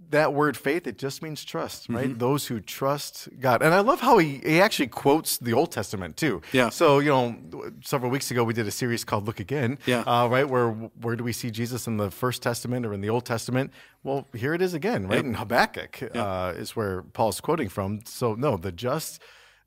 that 0.10 0.34
word 0.34 0.56
faith 0.58 0.86
it 0.86 0.98
just 0.98 1.24
means 1.24 1.44
trust, 1.44 1.90
right? 1.90 2.10
Mm-hmm. 2.10 2.20
Those 2.20 2.46
who 2.48 2.60
trust 2.60 3.30
God, 3.40 3.62
and 3.64 3.74
I 3.74 3.80
love 3.80 4.00
how 4.02 4.18
he 4.20 4.42
he 4.46 4.62
actually 4.62 4.88
quotes 4.88 5.38
the 5.38 5.54
Old 5.54 5.72
Testament 5.72 6.18
too. 6.18 6.42
Yeah. 6.52 6.70
So 6.70 7.00
you 7.00 7.10
know, 7.10 7.72
several 7.84 8.12
weeks 8.12 8.30
ago 8.30 8.44
we 8.44 8.54
did 8.54 8.68
a 8.68 8.72
series 8.72 9.04
called 9.04 9.26
Look 9.26 9.40
Again. 9.40 9.80
Yeah. 9.86 10.02
Uh, 10.02 10.28
right 10.28 10.48
where 10.48 10.70
where 10.72 11.16
do 11.16 11.24
we 11.24 11.34
see 11.34 11.50
Jesus 11.50 11.88
in 11.88 11.98
the 11.98 12.12
First 12.12 12.42
Testament 12.44 12.86
or 12.86 12.94
in 12.94 13.02
the 13.02 13.10
Old 13.10 13.26
Testament? 13.26 13.72
Well, 14.04 14.28
here 14.36 14.54
it 14.54 14.62
is 14.62 14.74
again, 14.74 15.08
right? 15.08 15.24
In 15.24 15.34
Habakkuk 15.36 16.16
uh, 16.16 16.54
is 16.56 16.76
where 16.76 17.02
Paul's 17.02 17.40
quoting 17.42 17.70
from. 17.70 18.02
So 18.06 18.36
no, 18.36 18.58
the 18.58 18.72
just, 18.72 19.22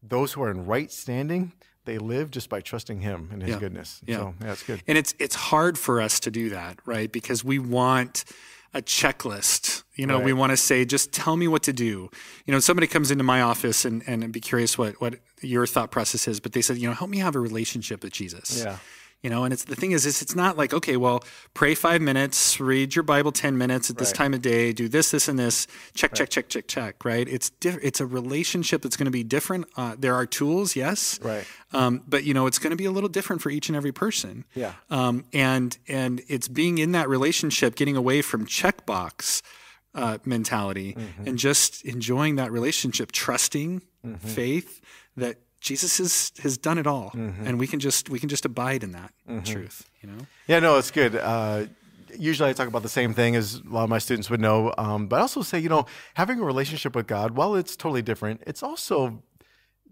those 0.06 0.32
who 0.32 0.42
are 0.42 0.50
in 0.50 0.66
right 0.66 0.90
standing, 0.92 1.52
they 1.84 1.98
live 1.98 2.30
just 2.30 2.48
by 2.48 2.60
trusting 2.60 3.00
Him 3.00 3.28
and 3.32 3.42
His 3.42 3.52
Yeah. 3.52 3.58
goodness. 3.58 4.00
Yeah. 4.06 4.16
So 4.16 4.34
yeah, 4.40 4.52
it's 4.52 4.62
good. 4.62 4.82
And 4.86 4.98
it's 4.98 5.14
it's 5.18 5.34
hard 5.34 5.78
for 5.78 6.00
us 6.00 6.20
to 6.20 6.30
do 6.30 6.50
that, 6.50 6.78
right? 6.86 7.10
Because 7.10 7.44
we 7.44 7.58
want 7.58 8.24
a 8.72 8.82
checklist. 8.82 9.84
You 9.94 10.06
know, 10.06 10.18
we 10.18 10.32
want 10.32 10.50
to 10.50 10.56
say, 10.56 10.84
just 10.84 11.12
tell 11.12 11.36
me 11.36 11.46
what 11.46 11.62
to 11.64 11.72
do. 11.72 12.10
You 12.46 12.52
know, 12.52 12.58
somebody 12.58 12.88
comes 12.88 13.10
into 13.12 13.22
my 13.22 13.40
office 13.40 13.84
and, 13.84 14.02
and 14.08 14.24
I'd 14.24 14.32
be 14.32 14.40
curious 14.40 14.76
what, 14.76 15.00
what 15.00 15.14
your 15.42 15.64
thought 15.66 15.92
process 15.92 16.26
is, 16.26 16.40
but 16.40 16.52
they 16.52 16.60
said, 16.62 16.78
you 16.78 16.88
know, 16.88 16.94
help 16.94 17.08
me 17.08 17.18
have 17.18 17.36
a 17.36 17.40
relationship 17.40 18.02
with 18.02 18.12
Jesus. 18.12 18.64
Yeah. 18.64 18.78
You 19.24 19.30
know, 19.30 19.44
and 19.44 19.54
it's 19.54 19.64
the 19.64 19.74
thing 19.74 19.92
is, 19.92 20.04
is 20.04 20.20
it's 20.20 20.36
not 20.36 20.58
like, 20.58 20.74
okay, 20.74 20.98
well, 20.98 21.24
pray 21.54 21.74
five 21.74 22.02
minutes, 22.02 22.60
read 22.60 22.94
your 22.94 23.04
Bible 23.04 23.32
10 23.32 23.56
minutes 23.56 23.88
at 23.88 23.96
this 23.96 24.08
Right. 24.10 24.14
time 24.16 24.34
of 24.34 24.42
day, 24.42 24.74
do 24.74 24.86
this, 24.86 25.12
this, 25.12 25.28
and 25.28 25.38
this, 25.38 25.66
check, 25.94 26.12
check, 26.12 26.28
check, 26.28 26.50
check, 26.50 26.68
check, 26.68 27.02
right? 27.06 27.26
It's 27.26 27.48
diff- 27.48 27.78
it's 27.82 28.00
a 28.00 28.06
relationship 28.06 28.82
that's 28.82 28.98
going 28.98 29.06
to 29.06 29.10
be 29.10 29.24
different. 29.24 29.64
Uh, 29.78 29.96
there 29.98 30.14
are 30.14 30.26
tools, 30.26 30.76
yes. 30.76 31.18
Right. 31.22 31.46
Um, 31.72 32.02
but 32.06 32.24
you 32.24 32.34
know, 32.34 32.46
it's 32.46 32.58
going 32.58 32.72
to 32.72 32.76
be 32.76 32.84
a 32.84 32.90
little 32.90 33.08
different 33.08 33.40
for 33.40 33.48
each 33.48 33.70
and 33.70 33.76
every 33.76 33.92
person. 33.92 34.44
Yeah. 34.54 34.74
Um, 34.90 35.24
and 35.32 35.78
and 35.88 36.20
it's 36.28 36.46
being 36.46 36.76
in 36.76 36.92
that 36.92 37.08
relationship, 37.08 37.76
getting 37.76 37.96
away 37.96 38.20
from 38.20 38.44
checkbox 38.46 39.40
uh, 39.94 40.18
mentality, 40.26 40.98
and 41.24 41.38
just 41.38 41.82
enjoying 41.86 42.36
that 42.36 42.52
relationship, 42.52 43.10
trusting, 43.10 43.80
faith 44.18 44.82
that 45.16 45.38
Jesus 45.64 45.96
has 45.98 46.30
has 46.42 46.58
done 46.58 46.76
it 46.78 46.86
all, 46.86 47.10
and 47.14 47.58
we 47.58 47.66
can 47.66 47.80
just 47.80 48.10
we 48.10 48.18
can 48.18 48.28
just 48.28 48.44
abide 48.44 48.84
in 48.84 48.92
that 48.92 49.12
truth. 49.44 49.88
You 50.02 50.10
know. 50.10 50.26
Yeah, 50.46 50.60
no, 50.60 50.76
it's 50.76 50.90
good. 50.90 51.16
Uh, 51.16 51.64
usually 52.18 52.50
I 52.50 52.52
talk 52.52 52.68
about 52.68 52.82
the 52.82 52.88
same 53.00 53.14
thing 53.14 53.34
as 53.34 53.54
a 53.54 53.68
lot 53.68 53.84
of 53.84 53.90
my 53.90 53.98
students 53.98 54.28
would 54.30 54.40
know. 54.40 54.74
Um, 54.76 55.06
but 55.08 55.16
I 55.16 55.20
also 55.20 55.40
say, 55.40 55.58
you 55.58 55.70
know, 55.70 55.86
having 56.14 56.38
a 56.38 56.44
relationship 56.44 56.94
with 56.94 57.06
God, 57.06 57.32
while 57.32 57.54
it's 57.54 57.76
totally 57.76 58.02
different, 58.02 58.42
it's 58.46 58.62
also 58.62 59.22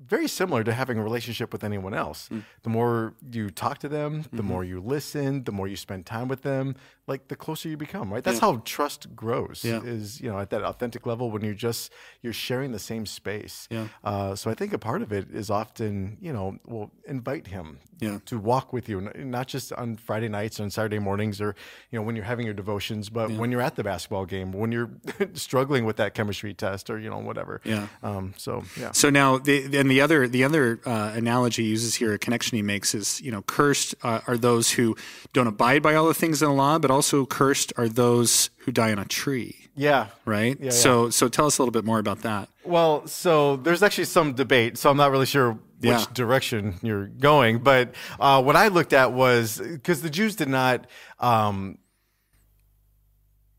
very 0.06 0.28
similar 0.28 0.64
to 0.64 0.72
having 0.72 0.98
a 0.98 1.02
relationship 1.02 1.52
with 1.52 1.64
anyone 1.64 1.94
else. 1.94 2.28
The 2.62 2.68
more 2.70 3.14
you 3.30 3.50
talk 3.50 3.78
to 3.78 3.88
them, 3.88 4.24
the 4.32 4.42
more 4.42 4.64
you 4.64 4.80
listen, 4.80 5.44
the 5.44 5.52
more 5.52 5.68
you 5.68 5.76
spend 5.76 6.06
time 6.06 6.28
with 6.28 6.42
them, 6.42 6.74
like 7.06 7.28
the 7.28 7.36
closer 7.36 7.68
you 7.68 7.76
become, 7.76 8.12
right? 8.12 8.22
That's 8.22 8.38
how 8.38 8.62
trust 8.64 9.14
grows. 9.16 9.62
Yeah. 9.64 9.80
Is 9.82 10.20
you 10.20 10.30
know 10.30 10.38
at 10.38 10.50
that 10.50 10.62
authentic 10.62 11.06
level 11.06 11.30
when 11.30 11.42
you're 11.42 11.54
just 11.54 11.92
you're 12.22 12.32
sharing 12.32 12.72
the 12.72 12.78
same 12.78 13.06
space. 13.06 13.68
Yeah. 13.70 13.88
Uh, 14.04 14.34
so 14.36 14.50
I 14.50 14.54
think 14.54 14.72
a 14.72 14.78
part 14.78 15.02
of 15.02 15.12
it 15.12 15.28
is 15.32 15.50
often 15.50 16.16
you 16.20 16.32
know 16.32 16.58
well 16.66 16.90
invite 17.06 17.48
him 17.48 17.78
Yeah. 18.00 18.18
to 18.26 18.38
walk 18.38 18.72
with 18.72 18.88
you, 18.88 19.00
not 19.00 19.46
just 19.48 19.72
on 19.72 19.96
Friday 19.96 20.28
nights 20.28 20.60
or 20.60 20.62
on 20.64 20.70
Saturday 20.70 20.98
mornings, 21.00 21.40
or 21.40 21.54
you 21.90 21.98
know 21.98 22.02
when 22.04 22.14
you're 22.16 22.24
having 22.24 22.44
your 22.46 22.54
devotions, 22.54 23.10
but 23.10 23.30
when 23.32 23.50
you're 23.52 23.60
at 23.62 23.74
the 23.76 23.82
basketball 23.84 24.24
game, 24.26 24.52
when 24.52 24.70
you're 24.72 24.90
struggling 25.34 25.84
with 25.84 25.96
that 25.96 26.14
chemistry 26.14 26.54
test, 26.54 26.88
or 26.90 26.98
you 26.98 27.10
know 27.10 27.18
whatever. 27.18 27.60
Yeah. 27.64 27.88
Um. 28.02 28.34
So 28.36 28.62
yeah. 28.78 28.92
So 28.92 29.10
now, 29.10 29.38
the, 29.38 29.64
and 29.76 29.91
the 29.92 30.00
other 30.00 30.26
the 30.26 30.42
other 30.44 30.80
uh, 30.86 31.12
analogy 31.14 31.62
he 31.64 31.68
uses 31.68 31.94
here, 31.96 32.12
a 32.14 32.18
connection 32.18 32.56
he 32.56 32.62
makes 32.62 32.94
is, 32.94 33.20
you 33.20 33.30
know, 33.30 33.42
cursed 33.42 33.94
uh, 34.02 34.20
are 34.26 34.38
those 34.38 34.70
who 34.72 34.96
don't 35.32 35.46
abide 35.46 35.82
by 35.82 35.94
all 35.94 36.06
the 36.06 36.14
things 36.14 36.40
in 36.42 36.48
the 36.48 36.54
law, 36.54 36.78
but 36.78 36.90
also 36.90 37.26
cursed 37.26 37.72
are 37.76 37.88
those 37.88 38.50
who 38.64 38.72
die 38.72 38.90
on 38.92 38.98
a 38.98 39.04
tree, 39.04 39.68
Yeah. 39.76 40.06
right? 40.24 40.56
yeah. 40.60 40.70
So, 40.70 41.10
so 41.10 41.28
tell 41.28 41.46
us 41.46 41.58
a 41.58 41.62
little 41.62 41.72
bit 41.72 41.84
more 41.84 41.98
about 41.98 42.22
that. 42.22 42.48
Well, 42.64 43.06
so 43.06 43.56
there's 43.56 43.82
actually 43.82 44.04
some 44.04 44.32
debate, 44.34 44.78
so 44.78 44.88
I'm 44.90 44.96
not 44.96 45.10
really 45.10 45.26
sure 45.26 45.52
which 45.80 45.90
Yeah. 45.90 46.04
direction 46.14 46.74
you're 46.82 47.06
going. 47.08 47.58
But 47.58 47.94
uh, 48.20 48.42
what 48.42 48.56
I 48.56 48.68
looked 48.68 48.92
at 48.92 49.12
was 49.12 49.58
because 49.58 50.00
the 50.02 50.10
Jews 50.10 50.36
did 50.36 50.48
not. 50.48 50.86
Um, 51.20 51.78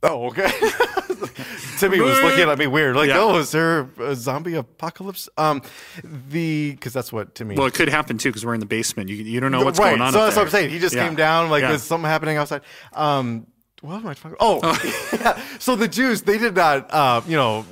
oh, 0.04 0.28
okay. 0.28 0.52
Timmy 1.80 2.00
was 2.00 2.22
looking 2.22 2.50
at 2.50 2.58
me 2.58 2.68
weird, 2.68 2.96
like, 2.96 3.10
Yeah. 3.10 3.20
"Oh, 3.20 3.38
is 3.40 3.52
there 3.52 3.88
a 4.00 4.16
zombie 4.16 4.54
apocalypse?" 4.56 5.28
Um, 5.38 5.62
the 6.04 6.72
because 6.72 6.94
that's 6.94 7.12
what 7.12 7.36
Timmy. 7.36 7.56
Well, 7.56 7.68
it 7.68 7.74
could 7.74 7.90
happen 7.90 8.18
too 8.18 8.30
because 8.30 8.46
we're 8.46 8.54
in 8.54 8.60
the 8.60 8.66
basement. 8.66 9.10
You, 9.10 9.16
you 9.18 9.40
don't 9.40 9.52
know 9.52 9.64
what's 9.64 9.80
right. 9.80 9.90
going 9.92 10.02
on. 10.02 10.14
So 10.14 10.20
that's 10.20 10.36
there. 10.36 10.44
what 10.44 10.48
I'm 10.48 10.52
saying. 10.52 10.70
He 10.70 10.80
just 10.80 10.96
Yeah. 10.96 11.08
came 11.08 11.16
down 11.16 11.50
like 11.50 11.62
Yeah. 11.62 11.70
there's 11.70 11.84
something 11.84 12.10
happening 12.10 12.38
outside. 12.38 12.62
Um, 12.94 13.48
what 13.82 13.96
am 13.96 14.08
I 14.08 14.14
talking? 14.14 14.38
Oh, 14.40 14.60
yeah. 15.14 15.42
So 15.60 15.76
the 15.76 15.88
Jews 15.88 16.22
they 16.22 16.38
did 16.38 16.56
not. 16.56 16.94
Uh, 16.94 17.22
you 17.28 17.36
know, 17.36 17.66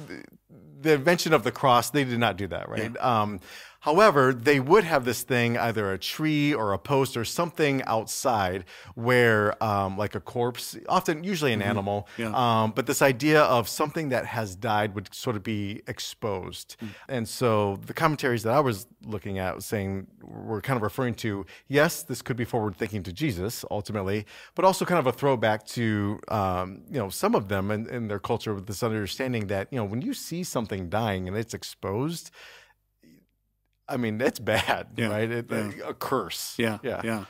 the 0.82 0.94
invention 0.94 1.34
of 1.34 1.44
the 1.44 1.52
cross 1.52 1.92
they 1.92 2.04
did 2.04 2.20
not 2.20 2.38
do 2.38 2.48
that, 2.48 2.68
right? 2.70 2.96
Um, 3.00 3.40
However, 3.82 4.34
they 4.34 4.60
would 4.60 4.84
have 4.84 5.06
this 5.06 5.24
thing, 5.24 5.58
either 5.58 5.92
a 5.92 5.98
tree 5.98 6.54
or 6.54 6.72
a 6.72 6.78
post 6.78 7.18
or 7.18 7.26
something 7.26 7.82
outside 7.84 8.66
where, 8.96 9.62
um, 9.64 9.98
like 9.98 10.16
a 10.16 10.20
corpse, 10.20 10.78
often, 10.88 11.24
usually 11.24 11.52
an 11.54 11.62
animal, 11.62 12.08
Mm-hmm. 12.18 12.22
Yeah. 12.34 12.64
um, 12.64 12.72
but 12.72 12.86
this 12.86 13.02
idea 13.02 13.42
of 13.42 13.68
something 13.68 14.10
that 14.10 14.26
has 14.26 14.56
died 14.56 14.96
would 14.96 15.14
sort 15.14 15.36
of 15.36 15.44
be 15.44 15.82
exposed. 15.88 16.78
Mm. 16.82 16.88
And 17.10 17.28
so 17.28 17.80
the 17.86 17.94
commentaries 17.94 18.44
that 18.44 18.54
I 18.54 18.60
was 18.60 18.88
looking 19.04 19.40
at 19.40 19.56
was 19.56 19.66
saying 19.66 20.08
were 20.22 20.62
kind 20.62 20.78
of 20.78 20.84
referring 20.84 21.16
to 21.16 21.46
yes, 21.68 22.04
this 22.04 22.22
could 22.22 22.38
be 22.38 22.46
forward 22.46 22.76
thinking 22.76 23.04
to 23.04 23.12
Jesus 23.12 23.66
ultimately, 23.72 24.26
but 24.56 24.64
also 24.64 24.86
kind 24.86 25.00
of 25.00 25.08
a 25.08 25.12
throwback 25.12 25.66
to 25.68 26.20
um, 26.28 26.82
you 26.90 27.00
know 27.00 27.10
some 27.10 27.34
of 27.36 27.48
them 27.48 27.72
in, 27.72 27.90
in 27.90 28.08
their 28.08 28.20
culture 28.20 28.54
with 28.54 28.68
this 28.68 28.84
understanding 28.84 29.48
that 29.48 29.68
you 29.72 29.78
know 29.78 29.86
when 29.86 30.02
you 30.02 30.14
see 30.14 30.44
something 30.44 30.88
dying 30.90 31.28
and 31.28 31.36
it's 31.36 31.54
exposed. 31.56 32.30
I 33.88 33.98
mean, 33.98 34.18
that's 34.18 34.40
bad, 34.40 34.88
Yeah, 34.96 35.08
right? 35.08 35.30
It, 35.30 35.46
yeah. 35.50 35.72
A 35.90 35.94
curse. 35.94 36.56
Yeah, 36.58 36.78
Yeah. 36.84 37.02
yeah, 37.04 37.26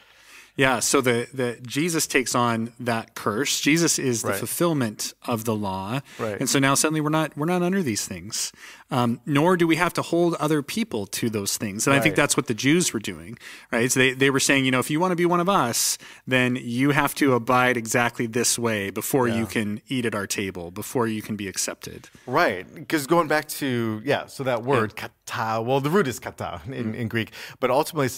yeah. 0.55 0.79
So 0.79 1.01
the 1.01 1.27
the 1.33 1.57
Jesus 1.65 2.07
takes 2.07 2.35
on 2.35 2.73
that 2.79 3.15
curse. 3.15 3.59
Jesus 3.61 3.97
is 3.99 4.21
the 4.21 4.29
Right. 4.29 4.37
fulfillment 4.39 5.13
of 5.25 5.45
the 5.45 5.55
law, 5.55 6.01
Right. 6.19 6.39
and 6.39 6.49
so 6.49 6.59
now 6.59 6.75
suddenly 6.75 7.01
we're 7.01 7.09
not 7.09 7.35
we're 7.37 7.45
not 7.45 7.61
under 7.61 7.81
these 7.83 8.05
things, 8.05 8.51
um, 8.89 9.19
nor 9.25 9.57
do 9.57 9.65
we 9.67 9.75
have 9.77 9.93
to 9.93 10.01
hold 10.01 10.35
other 10.35 10.61
people 10.61 11.05
to 11.07 11.29
those 11.29 11.57
things. 11.57 11.87
And 11.87 11.95
I 11.95 11.99
think 11.99 12.15
that's 12.15 12.35
what 12.37 12.47
the 12.47 12.53
Jews 12.53 12.93
were 12.93 12.99
doing, 12.99 13.37
right? 13.71 13.91
So 13.91 13.99
they 13.99 14.13
they 14.13 14.29
were 14.29 14.39
saying, 14.39 14.65
you 14.65 14.71
know, 14.71 14.79
if 14.79 14.89
you 14.89 14.99
want 14.99 15.11
to 15.11 15.15
be 15.15 15.25
one 15.25 15.39
of 15.39 15.49
us, 15.49 15.97
then 16.27 16.57
you 16.61 16.91
have 16.91 17.13
to 17.15 17.33
abide 17.33 17.77
exactly 17.77 18.27
this 18.27 18.59
way 18.59 18.89
before 18.89 19.27
you 19.27 19.45
can 19.45 19.81
eat 19.87 20.05
at 20.05 20.13
our 20.15 20.27
table, 20.27 20.71
before 20.71 21.07
you 21.07 21.21
can 21.21 21.35
be 21.35 21.47
accepted. 21.47 22.09
Right, 22.27 22.65
because 22.73 23.07
going 23.07 23.27
back 23.27 23.47
to 23.59 24.01
yeah, 24.05 24.25
so 24.27 24.43
that 24.43 24.63
word 24.63 24.95
kata, 24.95 25.61
well, 25.61 25.79
the 25.79 25.89
root 25.89 26.07
is 26.07 26.19
kata 26.19 26.61
in, 26.67 26.93
in 26.95 27.07
Greek, 27.07 27.31
but 27.59 27.69
ultimately, 27.71 28.09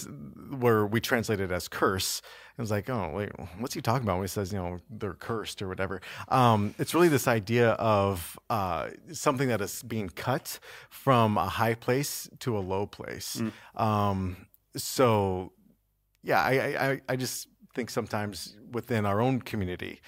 where 0.58 0.86
we 0.86 1.00
translate 1.00 1.40
it 1.40 1.52
as 1.52 1.68
curse, 1.68 2.22
it 2.58 2.62
was 2.62 2.70
like, 2.72 2.90
oh 2.90 3.12
wait, 3.14 3.30
what's 3.60 3.74
he 3.74 3.82
talking 3.82 4.04
about 4.04 4.18
when 4.18 4.24
he 4.26 4.28
says 4.30 4.54
you 4.54 4.60
know 4.60 4.80
they're 4.90 5.14
cursed 5.16 5.62
or 5.62 5.68
whatever? 5.68 6.02
Um, 6.30 6.76
it's 6.78 6.94
really 6.94 7.08
this 7.10 7.28
idea 7.28 7.72
of 7.72 8.38
uh, 8.50 8.90
something 9.12 9.48
that 9.50 9.62
is 9.62 9.82
being 9.84 10.10
cut 10.10 10.60
from 10.90 11.38
a 11.38 11.48
high 11.48 11.74
place 11.74 12.30
to 12.40 12.58
a 12.58 12.60
low 12.62 12.86
place. 12.86 13.42
Um, 13.76 14.38
so 14.76 15.52
yeah, 16.24 16.42
I, 16.44 16.52
I 16.52 16.90
I- 16.92 17.02
I 17.10 17.16
just 17.16 17.48
think 17.76 17.90
sometimes 17.90 18.56
within 18.72 19.06
our 19.06 19.20
own 19.20 19.42
community 19.42 20.00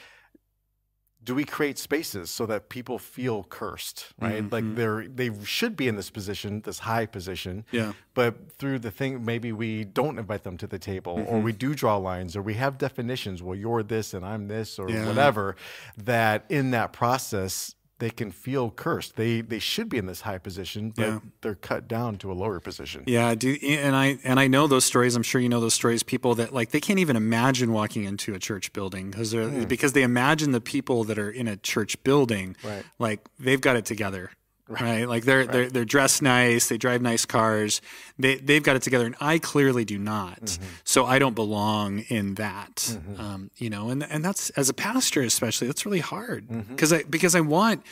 do 1.26 1.36
we 1.36 1.44
create 1.44 1.78
spaces 1.78 2.30
so 2.30 2.46
that 2.46 2.70
people 2.70 2.98
feel 3.00 3.44
cursed 3.50 4.14
right 4.20 4.44
mm-hmm. 4.44 4.54
like 4.54 4.76
they're 4.76 5.08
they 5.08 5.32
should 5.44 5.76
be 5.76 5.88
in 5.88 5.96
this 5.96 6.10
position 6.10 6.62
this 6.62 6.80
high 6.80 7.06
position 7.06 7.66
Yeah. 7.72 7.94
but 8.14 8.52
through 8.58 8.80
the 8.80 8.92
thing 8.92 9.26
maybe 9.26 9.52
we 9.52 9.84
don't 9.84 10.18
invite 10.18 10.44
them 10.44 10.58
to 10.58 10.68
the 10.68 10.80
table 10.80 11.14
or 11.14 11.36
mm-hmm. 11.36 11.44
we 11.44 11.52
do 11.52 11.76
draw 11.76 11.98
lines 11.98 12.36
or 12.36 12.42
we 12.42 12.54
have 12.54 12.78
definitions 12.78 13.44
well 13.44 13.56
you're 13.56 13.84
this 13.84 14.14
and 14.14 14.26
i'm 14.26 14.48
this 14.48 14.80
or 14.80 14.90
Yeah. 14.90 15.08
whatever 15.08 15.56
that 15.98 16.46
in 16.50 16.72
that 16.72 16.94
process 16.94 17.75
they 18.00 18.10
can 18.10 18.30
feel 18.32 18.70
cursed. 18.72 19.16
They 19.16 19.42
they 19.42 19.60
should 19.60 19.88
be 19.90 19.98
in 19.98 20.06
this 20.06 20.22
high 20.22 20.38
position, 20.38 20.92
but 20.96 21.02
Yeah. 21.08 21.20
they're 21.42 21.56
cut 21.56 21.88
down 21.88 22.18
to 22.18 22.32
a 22.32 22.34
lower 22.34 22.60
position. 22.60 23.04
Yeah, 23.08 23.34
do 23.36 23.58
and 23.64 23.96
I 23.96 24.18
and 24.24 24.40
I 24.40 24.48
know 24.48 24.68
those 24.68 24.84
stories. 24.86 25.16
I'm 25.16 25.24
sure 25.24 25.40
you 25.40 25.50
know 25.50 25.62
those 25.62 25.74
stories. 25.74 26.04
People 26.04 26.36
that 26.36 26.54
like 26.54 26.72
they 26.72 26.82
can't 26.82 27.00
even 27.00 27.16
imagine 27.16 27.72
walking 27.72 28.04
into 28.04 28.34
a 28.34 28.40
church 28.40 28.74
building 28.74 29.12
because 29.12 29.32
they're 29.32 29.50
Hmm. 29.50 29.64
because 29.66 29.94
they 29.94 30.04
imagine 30.04 30.52
the 30.52 30.62
people 30.62 31.04
that 31.06 31.18
are 31.18 31.32
in 31.32 31.48
a 31.48 31.56
church 31.58 32.02
building, 32.04 32.56
Right. 32.64 32.84
like 33.00 33.22
they've 33.40 33.62
got 33.62 33.76
it 33.78 33.86
together. 33.86 34.32
Right. 34.68 35.08
Like 35.08 35.26
they're 35.26 35.46
they're 35.46 35.70
they're 35.70 35.86
dressed 35.86 36.22
nice, 36.24 36.70
they 36.70 36.78
drive 36.78 37.02
nice 37.02 37.24
cars, 37.26 37.82
they 38.18 38.36
they've 38.36 38.64
got 38.64 38.76
it 38.76 38.82
together, 38.82 39.06
and 39.06 39.16
I 39.22 39.38
clearly 39.38 39.86
do 39.86 40.00
not. 40.00 40.42
Mm-hmm. 40.42 40.64
So 40.84 41.06
I 41.06 41.20
don't 41.20 41.36
belong 41.36 42.00
in 42.10 42.34
that, 42.36 42.98
um, 43.20 43.52
you 43.58 43.70
know. 43.70 43.90
And 43.90 44.04
and 44.04 44.26
that's 44.26 44.50
as 44.52 44.68
a 44.70 44.74
pastor, 44.74 45.22
especially, 45.22 45.68
that's 45.68 45.86
really 45.86 46.00
hard 46.00 46.48
Mm-hmm. 46.48 46.74
because 46.74 46.92
I 46.92 47.04
because 47.04 47.36
I 47.36 47.42
want 47.42 47.84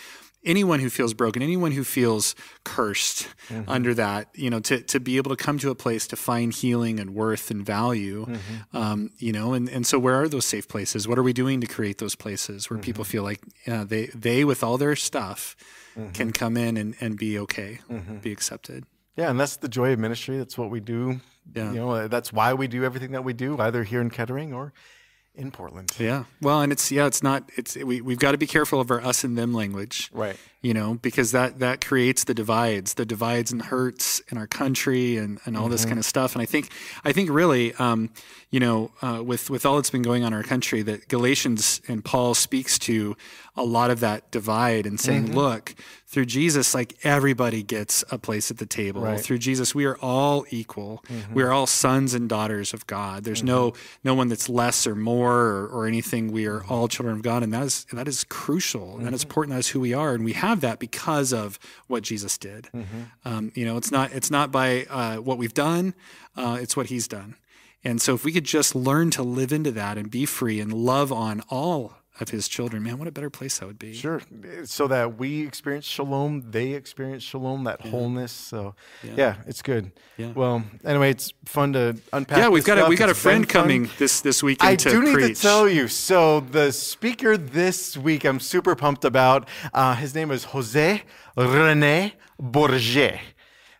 anyone 0.46 0.80
who 0.80 0.90
feels 0.90 1.14
broken, 1.14 1.42
anyone 1.42 1.72
who 1.72 1.84
feels 1.84 2.36
cursed 2.64 3.28
Mm-hmm. 3.50 3.70
under 3.70 3.94
that, 3.94 4.30
you 4.36 4.50
know, 4.50 4.62
to, 4.62 4.82
to 4.84 5.00
be 5.02 5.18
able 5.18 5.36
to 5.36 5.44
come 5.44 5.60
to 5.60 5.70
a 5.70 5.76
place 5.76 6.08
to 6.08 6.16
find 6.16 6.54
healing 6.54 7.00
and 7.00 7.14
worth 7.14 7.52
and 7.52 7.66
value, 7.66 8.26
Mm-hmm. 8.26 8.78
um, 8.78 9.10
you 9.18 9.34
know, 9.34 9.54
and, 9.54 9.68
and 9.70 9.86
so 9.86 10.00
where 10.00 10.16
are 10.16 10.30
those 10.30 10.46
safe 10.46 10.68
places? 10.68 11.08
What 11.08 11.18
are 11.20 11.24
we 11.24 11.34
doing 11.34 11.60
to 11.62 11.68
create 11.68 11.98
those 11.98 12.16
places 12.16 12.70
where 12.70 12.78
Mm-hmm. 12.78 12.86
people 12.86 13.04
feel 13.04 13.24
like 13.24 13.42
uh, 13.68 13.84
they, 13.84 14.06
they, 14.16 14.46
with 14.46 14.64
all 14.64 14.78
their 14.78 14.96
stuff, 14.96 15.56
Mm-hmm. 15.98 16.12
can 16.14 16.32
come 16.32 16.58
in 16.58 16.76
and, 16.78 16.96
and 17.02 17.18
be 17.20 17.38
okay, 17.38 17.80
be 18.24 18.32
accepted. 18.32 18.86
Yeah, 19.16 19.30
and 19.30 19.40
that's 19.40 19.58
the 19.58 19.70
joy 19.70 19.94
of 19.94 20.00
ministry. 20.00 20.40
That's 20.40 20.58
what 20.58 20.72
we 20.72 20.80
do. 20.80 21.20
Yeah. 21.56 21.70
You 21.72 21.78
know, 21.78 22.08
that's 22.08 22.34
why 22.34 22.56
we 22.56 22.68
do 22.68 22.84
everything 22.84 23.12
that 23.12 23.24
we 23.24 23.34
do, 23.34 23.60
either 23.60 23.84
here 23.84 24.02
in 24.02 24.10
Kettering 24.10 24.54
or 24.54 24.74
in 25.36 25.52
Portland. 25.52 25.92
Yeah. 26.00 26.26
Well, 26.42 26.62
and 26.62 26.72
it's, 26.72 26.92
yeah, 26.92 27.06
it's 27.06 27.24
not, 27.24 27.50
it's, 27.56 27.76
we, 27.76 28.02
we've 28.02 28.20
got 28.20 28.32
to 28.34 28.38
be 28.38 28.48
careful 28.48 28.80
of 28.80 28.92
our 28.92 29.02
us 29.02 29.24
and 29.24 29.38
them 29.38 29.54
language. 29.54 30.10
Right. 30.14 30.38
You 30.64 30.74
know, 30.74 30.96
because 31.02 31.34
that 31.34 31.60
that 31.60 31.86
creates 31.86 32.24
the 32.24 32.34
divides, 32.34 32.94
the 32.94 33.06
divides 33.06 33.52
and 33.52 33.62
hurts 33.62 34.22
in 34.32 34.38
our 34.38 34.48
country 34.48 35.18
and, 35.18 35.40
and 35.46 35.58
all 35.58 35.68
this 35.68 35.82
mm-hmm. 35.82 35.90
kind 35.90 36.00
of 36.00 36.06
stuff. 36.06 36.34
And 36.34 36.42
I 36.42 36.46
think 36.46 36.72
I 37.04 37.12
think 37.12 37.30
really, 37.30 37.74
um, 37.76 38.10
you 38.50 38.62
know, 38.62 38.92
uh, 39.02 39.22
with 39.24 39.50
with 39.50 39.66
all 39.66 39.76
that's 39.76 39.90
been 39.90 40.02
going 40.02 40.24
on 40.24 40.32
in 40.32 40.38
our 40.38 40.44
country, 40.44 40.82
that 40.82 41.10
Galatians 41.10 41.82
and 41.90 42.04
Paul 42.04 42.34
speaks 42.34 42.80
to 42.80 43.18
a 43.56 43.64
lot 43.64 43.92
of 43.92 44.00
that 44.00 44.32
divide 44.32 44.86
and 44.88 45.00
saying, 45.00 45.26
mm-hmm. 45.26 45.38
look, 45.38 45.76
through 46.14 46.26
Jesus, 46.26 46.76
like 46.76 46.96
everybody 47.04 47.64
gets 47.64 48.04
a 48.12 48.20
place 48.20 48.52
at 48.52 48.58
the 48.58 48.66
table. 48.66 49.02
Right. 49.02 49.20
Through 49.20 49.40
Jesus, 49.40 49.74
we 49.74 49.86
are 49.86 49.98
all 49.98 50.46
equal. 50.52 51.04
Mm-hmm. 51.08 51.34
We 51.34 51.44
are 51.44 51.52
all 51.52 51.66
sons 51.66 52.14
and 52.14 52.30
daughters 52.30 52.74
of 52.74 52.86
God. 52.86 53.24
There's 53.24 53.44
no 53.44 53.74
no 54.04 54.14
one 54.14 54.28
that's 54.28 54.48
less 54.48 54.86
or 54.86 54.96
more 54.96 55.34
or, 55.34 55.68
or 55.68 55.88
anything. 55.88 56.32
We 56.32 56.46
are 56.46 56.64
all 56.66 56.88
children 56.88 57.16
of 57.16 57.24
God, 57.24 57.42
and 57.42 57.52
that 57.54 57.64
is 57.64 57.86
that 57.92 58.08
is 58.08 58.24
crucial. 58.24 58.98
And 58.98 59.08
that 59.08 59.14
is 59.14 59.24
important. 59.24 59.54
That 59.54 59.60
is 59.60 59.70
who 59.70 59.80
we 59.80 59.94
are, 59.94 60.14
and 60.14 60.24
we 60.24 60.34
have 60.34 60.53
that 60.62 60.80
because 60.80 61.34
of 61.34 61.60
what 61.88 62.04
Jesus 62.04 62.38
did. 62.38 62.70
Um, 63.26 63.52
you 63.56 63.66
know, 63.66 63.78
it's 63.78 63.92
not 63.92 64.12
it's 64.14 64.30
not 64.32 64.52
by 64.52 64.86
uh, 64.90 65.18
what 65.18 65.38
we've 65.38 65.54
done. 65.54 65.94
Uh, 66.36 66.58
it's 66.62 66.76
what 66.76 66.88
He's 66.88 67.08
done. 67.08 67.36
And 67.84 68.02
so, 68.02 68.14
if 68.14 68.24
we 68.24 68.32
could 68.32 68.46
just 68.46 68.76
learn 68.76 69.10
to 69.12 69.24
live 69.24 69.52
into 69.52 69.72
that 69.72 69.98
and 69.98 70.10
be 70.10 70.26
free 70.26 70.60
and 70.60 70.72
love 70.72 71.12
on 71.12 71.42
all 71.50 71.94
of 72.20 72.30
His 72.30 72.48
children, 72.48 72.84
man, 72.84 73.00
what 73.00 73.08
a 73.08 73.12
better 73.12 73.30
place 73.30 73.58
that 73.60 73.66
would 73.66 73.80
be. 73.80 73.94
Sure. 73.94 74.22
So 74.66 74.88
that 74.88 75.18
we 75.18 75.46
experience 75.48 75.86
shalom, 75.86 76.52
they 76.52 76.74
experience 76.74 77.24
shalom, 77.24 77.64
that 77.64 77.82
wholeness. 77.82 78.32
So, 78.32 78.76
yeah. 79.16 79.38
it's 79.48 79.62
good. 79.62 79.92
Yeah. 80.18 80.32
Well, 80.34 80.64
anyway, 80.86 81.10
it's 81.10 81.34
fun 81.46 81.74
to 81.74 81.98
unpack. 82.14 82.38
Yeah, 82.38 82.50
we've 82.50 82.64
this 82.64 82.76
got 82.76 82.86
a 82.86 82.90
we've 82.90 83.00
got 83.00 83.10
a 83.10 83.12
It's 83.12 83.20
friend 83.20 83.46
fun. 83.46 83.64
coming 83.64 83.90
this 83.98 84.22
this 84.22 84.44
weekend 84.44 84.70
I 84.70 84.76
to 84.76 84.90
do 84.90 85.04
need 85.04 85.14
preach. 85.14 85.38
to 85.38 85.42
tell 85.42 85.68
you. 85.68 85.88
So 85.88 86.42
the 86.42 86.72
speaker 86.72 87.36
this 87.36 87.98
week, 87.98 88.24
I'm 88.26 88.40
super 88.40 88.76
pumped 88.76 89.06
about. 89.06 89.48
Uh, 89.74 89.96
his 89.96 90.14
name 90.14 90.30
is 90.30 90.44
Jose 90.46 91.02
Rene 91.36 92.14
Bourget. 92.40 93.20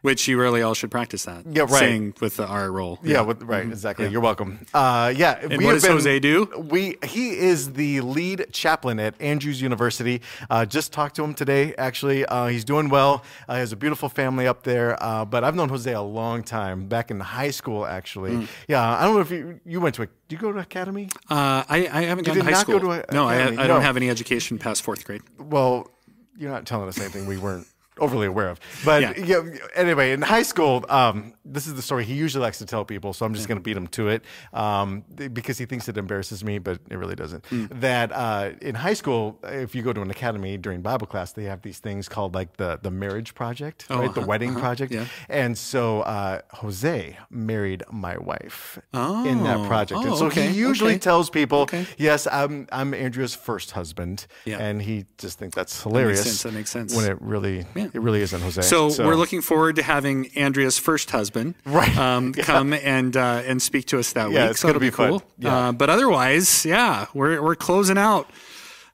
Which 0.04 0.28
you 0.28 0.38
really 0.38 0.62
all 0.62 0.74
should 0.74 0.92
practice 0.92 1.24
that. 1.24 1.46
Yeah, 1.50 1.62
right. 1.64 1.70
Saying 1.72 2.14
with 2.20 2.36
the 2.36 2.46
R 2.46 2.70
roll. 2.72 3.00
Yeah, 3.04 3.22
with, 3.22 3.42
right, 3.42 3.66
exactly. 3.66 4.08
You're 4.10 4.22
welcome. 4.22 4.60
Uh, 4.74 5.12
yeah, 5.16 5.36
Mm-hmm. 5.40 5.52
And 5.54 5.64
what 5.66 5.74
does 5.74 5.88
Jose 5.88 6.20
do? 6.20 6.46
We 6.58 6.98
he 7.06 7.32
is 7.38 7.74
the 7.74 8.02
lead 8.02 8.48
chaplain 8.52 9.00
at 9.00 9.16
Andrews 9.22 9.62
University. 9.62 10.22
Uh, 10.50 10.66
just 10.66 10.92
talked 10.94 11.16
to 11.16 11.24
him 11.24 11.34
today. 11.34 11.74
Actually, 11.78 12.26
uh, 12.26 12.48
he's 12.48 12.66
doing 12.66 12.90
well. 12.90 13.24
Uh, 13.48 13.54
he 13.56 13.60
has 13.62 13.72
a 13.72 13.76
beautiful 13.78 14.10
family 14.10 14.46
up 14.46 14.64
there. 14.64 15.02
Uh, 15.02 15.24
but 15.26 15.44
I've 15.46 15.56
known 15.56 15.70
Jose 15.70 15.92
a 15.92 16.02
long 16.02 16.44
time, 16.44 16.88
back 16.88 17.10
in 17.10 17.20
high 17.22 17.52
school, 17.52 17.86
actually. 17.86 18.32
Mm. 18.32 18.48
Yeah, 18.68 18.86
I 18.98 19.06
don't 19.06 19.16
know 19.16 19.22
if 19.22 19.32
you 19.32 19.60
you 19.66 19.80
went 19.82 19.96
to 19.96 20.04
a. 20.04 20.06
Do 20.06 20.36
you 20.36 20.38
go 20.38 20.52
to 20.52 20.60
academy? 20.60 21.08
Uh, 21.30 21.64
I, 21.70 21.88
I 21.92 22.02
haven't 22.04 22.26
gone 22.26 22.36
did 22.36 22.44
to 22.44 22.52
high 22.54 22.60
school. 22.62 22.80
go 22.80 22.86
to 23.00 23.10
a 23.10 23.14
no, 23.14 23.26
I, 23.28 23.36
I 23.44 23.46
don't 23.52 23.68
No. 23.68 23.80
have 23.80 23.96
any 23.96 24.10
education 24.10 24.58
past 24.60 24.82
fourth 24.84 25.06
grade. 25.06 25.22
Well, 25.40 25.90
you're 26.38 26.52
not 26.52 26.66
telling 26.66 26.90
us 26.90 27.00
anything 27.00 27.26
we 27.26 27.38
weren't 27.38 27.68
overly 28.00 28.28
aware 28.28 28.50
of. 28.50 28.60
But 28.86 29.02
Yeah. 29.02 29.14
yeah. 29.18 29.42
anyway, 29.76 30.12
in 30.14 30.22
high 30.22 30.44
school, 30.44 30.86
um, 30.90 31.34
this 31.46 31.68
is 31.68 31.76
the 31.76 31.82
story 31.82 32.04
he 32.06 32.14
usually 32.16 32.42
likes 32.42 32.58
to 32.60 32.66
tell 32.66 32.86
people, 32.86 33.14
so 33.14 33.26
I'm 33.26 33.34
just 33.34 33.48
going 33.48 33.58
to 33.58 33.64
beat 33.64 33.78
him 33.78 33.88
to 33.88 34.08
it 34.10 34.24
um, 34.54 35.04
because 35.34 35.58
he 35.58 35.66
thinks 35.66 35.88
it 35.88 35.98
embarrasses 35.98 36.44
me, 36.44 36.58
but 36.60 36.80
it 36.90 36.98
really 36.98 37.16
doesn't. 37.16 37.46
Hmm. 37.48 37.66
That 37.80 38.12
uh, 38.12 38.52
in 38.62 38.76
high 38.76 38.94
school, 38.94 39.40
if 39.44 39.76
you 39.76 39.82
go 39.84 39.94
to 39.94 40.02
an 40.02 40.10
academy 40.12 40.58
during 40.58 40.82
Bible 40.82 41.08
class, 41.08 41.34
they 41.34 41.44
have 41.46 41.62
these 41.62 41.80
things 41.80 42.08
called 42.10 42.34
like 42.36 42.58
the 42.58 42.80
the 42.82 42.92
marriage 42.92 43.36
project, 43.36 43.86
right? 43.90 44.14
The 44.14 44.22
uh-huh, 44.22 44.28
wedding 44.28 44.56
project. 44.56 44.92
yeah. 44.92 45.06
And 45.30 45.58
so 45.58 46.02
uh, 46.02 46.42
Jose 46.54 47.18
married 47.30 47.84
my 47.92 48.18
wife 48.18 48.80
in 48.94 49.44
that 49.44 49.58
Oh. 49.58 49.68
project, 49.68 50.02
and 50.02 50.12
Oh, 50.14 50.16
so 50.16 50.26
okay, 50.28 50.48
he 50.48 50.58
usually 50.58 50.94
okay. 50.94 51.00
tells 51.00 51.30
people, 51.30 51.60
Okay. 51.62 51.86
"Yes, 51.98 52.28
I'm 52.32 52.68
I'm 52.72 52.94
Andrea's 52.94 53.36
first 53.36 53.72
husband," 53.72 54.26
Yeah. 54.46 54.58
and 54.60 54.82
he 54.82 55.06
just 55.18 55.38
thinks 55.40 55.56
that's 55.56 55.84
hilarious. 55.84 56.24
sense, 56.24 56.44
that 56.44 56.54
makes 56.54 56.70
sense. 56.72 56.96
When 56.96 57.06
it 57.06 57.18
really, 57.22 57.66
it 57.94 58.02
really 58.02 58.22
isn't 58.22 58.42
Jose. 58.42 58.62
So, 58.62 58.88
we're 59.06 59.16
looking 59.16 59.42
forward 59.42 59.76
to 59.78 59.84
having 59.84 60.28
Andrea's 60.36 60.78
first 60.78 61.12
husband 61.12 61.56
Right. 61.66 61.96
um, 61.98 62.34
come 62.34 62.74
and 62.74 63.16
uh, 63.18 63.42
and 63.46 63.62
speak 63.62 63.86
to 63.88 64.00
us 64.00 64.14
that 64.14 64.32
Yeah, 64.32 64.44
week. 64.44 64.52
it's 64.52 64.60
so 64.60 64.68
gonna 64.68 64.78
it'll 64.78 64.80
be, 64.82 64.88
be 64.88 64.96
fun. 64.96 65.10
cool. 65.10 65.24
Yeah. 65.40 65.56
Uh, 65.70 65.72
but 65.72 65.90
otherwise, 65.90 66.66
yeah, 66.66 67.08
we're 67.14 67.42
we're 67.42 67.56
closing 67.56 67.98
out 67.98 68.30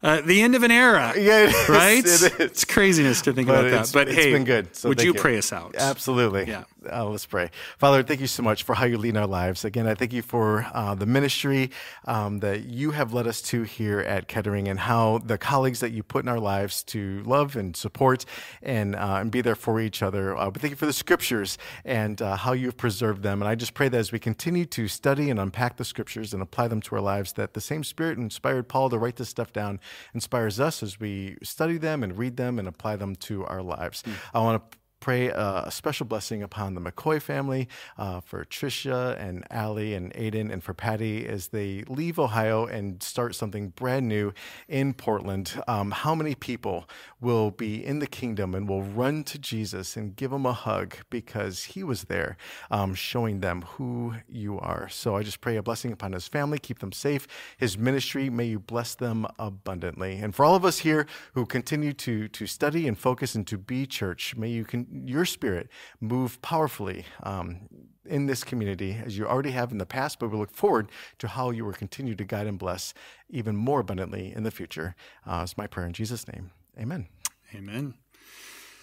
uh, 0.02 0.22
the 0.22 0.42
end 0.42 0.56
of 0.56 0.64
an 0.64 0.72
era. 0.72 1.14
Yeah, 1.18 1.44
it 1.44 1.50
is, 1.50 1.70
right. 1.70 1.98
it 2.00 2.06
is. 2.06 2.24
It's 2.40 2.66
craziness 2.66 3.22
to 3.24 3.34
think 3.34 3.48
But 3.48 3.54
about 3.60 3.66
it's- 3.68 3.92
that. 3.92 3.94
But 4.06 4.08
it's 4.10 4.18
hey, 4.18 4.32
been 4.32 4.46
good, 4.46 4.76
so 4.76 4.90
would 4.90 5.02
you 5.02 5.14
you. 5.14 5.20
pray 5.20 5.38
us 5.38 5.52
out? 5.52 5.76
Absolutely. 5.78 6.48
Yeah. 6.48 6.64
Uh, 6.90 7.06
let's 7.06 7.26
pray. 7.26 7.50
Father, 7.78 8.04
thank 8.04 8.22
you 8.22 8.28
so 8.28 8.42
much 8.42 8.64
for 8.64 8.76
how 8.76 8.86
you 8.86 8.98
lead 8.98 9.18
our 9.18 9.28
lives. 9.28 9.66
Again, 9.66 9.86
I 9.86 9.96
thank 9.96 10.14
you 10.14 10.22
for 10.22 10.66
uh, 10.74 10.96
the 10.96 11.06
ministry 11.06 11.72
um, 12.06 12.40
that 12.40 12.66
you 12.66 12.92
have 12.92 13.12
led 13.12 13.28
us 13.28 13.42
to 13.44 13.64
here 13.64 14.00
at 14.00 14.28
Kettering 14.28 14.68
and 14.68 14.80
how 14.80 15.18
the 15.18 15.38
colleagues 15.38 15.82
that 15.82 15.92
you 15.92 16.04
put 16.04 16.24
in 16.24 16.30
our 16.30 16.40
lives 16.40 16.84
to 16.84 17.22
love 17.24 17.56
and 17.56 17.76
support 17.76 18.24
and, 18.62 18.96
uh, 18.96 19.18
and 19.20 19.30
be 19.32 19.42
there 19.42 19.56
for 19.56 19.82
each 19.82 20.02
other. 20.02 20.38
Uh, 20.38 20.50
but 20.50 20.62
thank 20.62 20.72
you 20.72 20.78
for 20.78 20.86
the 20.86 20.94
scriptures 20.94 21.58
and 21.84 22.22
uh, 22.22 22.38
how 22.38 22.54
you've 22.54 22.78
preserved 22.78 23.24
them. 23.24 23.42
And 23.42 23.50
I 23.50 23.56
just 23.56 23.74
pray 23.74 23.90
that 23.90 23.98
as 23.98 24.12
we 24.12 24.20
continue 24.20 24.66
to 24.68 24.88
study 24.88 25.30
and 25.30 25.40
unpack 25.40 25.78
the 25.78 25.86
scriptures 25.86 26.34
and 26.34 26.42
apply 26.42 26.70
them 26.70 26.82
to 26.82 26.96
our 26.96 27.02
lives, 27.02 27.34
that 27.34 27.54
the 27.54 27.62
same 27.62 27.84
spirit 27.84 28.18
inspired 28.18 28.70
Paul 28.70 28.90
to 28.90 28.98
write 28.98 29.18
this 29.18 29.30
stuff 29.30 29.52
down 29.52 29.80
inspires 30.14 30.60
us 30.60 30.82
as 30.82 31.00
we 31.00 31.38
study 31.44 31.78
them 31.78 32.04
and 32.04 32.18
read 32.18 32.38
them 32.38 32.58
and 32.58 32.68
apply 32.68 32.96
them 32.96 33.16
to 33.16 33.46
our 33.46 33.62
lives. 33.62 34.04
I 34.34 34.40
want 34.40 34.72
to 34.72 34.78
pray 35.00 35.32
uh, 35.32 35.64
a 35.64 35.72
special 35.72 36.06
blessing 36.06 36.44
upon 36.44 36.74
the 36.74 36.82
McCoy 36.82 37.22
family, 37.22 37.68
uh, 37.98 38.20
for 38.20 38.46
Tricia 38.46 39.20
and 39.20 39.46
Allie 39.50 39.94
and 39.94 40.14
Aiden, 40.14 40.52
and 40.52 40.64
for 40.64 40.74
Patty 40.74 41.26
as 41.26 41.50
they 41.50 41.84
leave 41.88 42.20
Ohio 42.20 42.66
and 42.66 43.02
start 43.02 43.36
something 43.36 43.70
brand 43.70 44.08
new 44.08 44.34
in 44.68 44.94
Portland. 44.94 45.62
Um, 45.68 45.92
how 45.92 46.16
many 46.16 46.36
people 46.36 46.90
will 47.22 47.52
be 47.52 47.84
in 47.84 48.00
the 48.00 48.08
kingdom 48.08 48.54
and 48.54 48.68
will 48.68 48.84
run 48.84 49.24
to 49.26 49.40
Jesus 49.40 49.96
and 49.96 50.16
give 50.16 50.32
him 50.32 50.46
a 50.46 50.54
hug 50.54 50.96
because 51.10 51.64
he 51.66 51.84
was 51.84 52.06
there, 52.06 52.38
um, 52.70 52.94
showing 52.94 53.40
them 53.40 53.62
who 53.62 54.16
you 54.28 54.60
are? 54.60 54.90
So 54.90 55.16
I 55.16 55.24
just 55.24 55.42
pray 55.42 55.56
a 55.56 55.64
blessing 55.64 55.92
upon 55.92 56.12
his 56.12 56.28
family, 56.28 56.60
keep 56.60 56.80
them 56.80 56.92
safe. 56.92 57.28
His 57.58 57.78
ministry, 57.78 58.30
may 58.30 58.46
you 58.46 58.60
bless 58.60 58.96
them 58.96 59.26
abundantly. 59.38 60.18
And 60.18 60.36
for 60.36 60.46
all 60.46 60.56
of 60.56 60.66
us 60.66 60.80
here 60.80 61.06
who 61.34 61.46
continue 61.46 61.94
to 61.94 62.28
to 62.28 62.46
study 62.46 62.88
and 62.88 62.98
focus 62.98 63.36
and 63.36 63.46
to 63.48 63.58
be 63.58 63.86
church, 63.86 64.36
may 64.36 64.50
you 64.50 64.66
can 64.66 64.88
your 64.92 65.26
spirit 65.26 65.70
move 66.00 66.42
powerfully 66.42 67.06
um, 67.24 67.70
in 68.06 68.26
this 68.26 68.44
community 68.44 68.98
as 69.04 69.18
you 69.18 69.28
already 69.28 69.52
have 69.52 69.72
in 69.72 69.78
the 69.78 69.86
past. 69.86 70.20
But 70.20 70.32
we 70.32 70.38
look 70.38 70.52
forward 70.52 70.92
to 71.20 71.28
how 71.28 71.52
you 71.52 71.66
will 71.66 71.74
continue 71.74 72.16
to 72.16 72.24
guide 72.24 72.48
and 72.48 72.58
bless 72.58 72.94
even 73.30 73.56
more 73.56 73.82
abundantly 73.82 74.34
in 74.36 74.44
the 74.44 74.52
future. 74.52 74.96
Uh, 75.26 75.42
it's 75.44 75.58
my 75.58 75.68
prayer 75.68 75.88
in 75.88 75.94
Jesus' 75.94 76.28
name. 76.28 76.52
Amen. 76.80 77.08
Amen. 77.56 77.96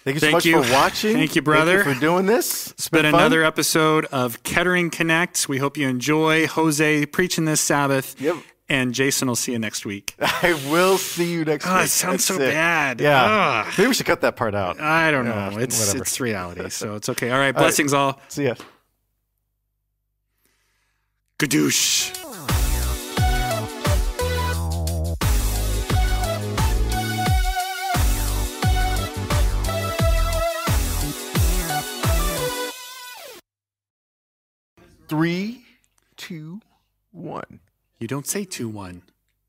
Thank 0.04 0.14
you 0.14 0.20
so 0.20 0.26
Thank 0.26 0.34
much 0.34 0.44
you. 0.46 0.62
for 0.62 0.72
watching. 0.72 1.14
Thank 1.14 1.34
you, 1.34 1.42
brother. 1.42 1.82
for 1.82 1.94
doing 1.94 2.26
this. 2.26 2.70
It's 2.72 2.88
been 2.88 3.06
another 3.06 3.42
episode 3.42 4.04
of 4.06 4.40
Kettering 4.44 4.88
Connect. 4.88 5.48
We 5.48 5.58
hope 5.58 5.76
you 5.76 5.88
enjoy 5.88 6.46
Jose 6.46 7.06
preaching 7.06 7.44
this 7.44 7.60
Sabbath. 7.60 8.20
Yep 8.20 8.36
and 8.68 8.92
Jason 8.92 9.28
will 9.28 9.36
see 9.36 9.52
you 9.52 9.58
next 9.58 9.86
week. 9.86 10.14
I 10.20 10.52
will 10.70 10.98
see 10.98 11.32
you 11.32 11.44
next 11.44 11.66
oh, 11.66 11.74
week. 11.74 11.84
It 11.84 11.88
sounds 11.88 12.12
That's 12.12 12.24
so 12.24 12.34
it. 12.34 12.52
bad. 12.52 13.00
Yeah. 13.00 13.64
Ugh. 13.66 13.74
Maybe 13.78 13.88
we 13.88 13.94
should 13.94 14.06
cut 14.06 14.20
that 14.22 14.36
part 14.36 14.54
out. 14.54 14.80
I 14.80 15.10
don't 15.10 15.24
know. 15.24 15.34
Yeah, 15.34 15.58
it's 15.60 15.94
it's 15.94 16.20
reality, 16.20 16.68
so 16.70 16.94
it's 16.96 17.08
okay. 17.08 17.30
All 17.30 17.38
right, 17.38 17.52
blessings 17.54 17.92
all. 17.92 18.20
See 18.28 18.44
ya. 18.44 18.54
Gadoosh. 21.38 22.14
Three, 35.08 35.64
two, 36.16 36.60
one. 37.12 37.60
You 37.98 38.06
don't 38.06 38.26
say 38.26 38.44
two 38.44 38.68
one. 38.68 39.02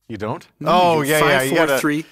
You 0.08 0.18
don't? 0.18 0.48
No, 0.60 0.70
oh 0.72 1.02
you- 1.02 1.10
yeah, 1.10 1.20
yeah. 1.20 1.42
You 1.42 1.56
gotta, 1.56 1.80
three. 1.80 2.06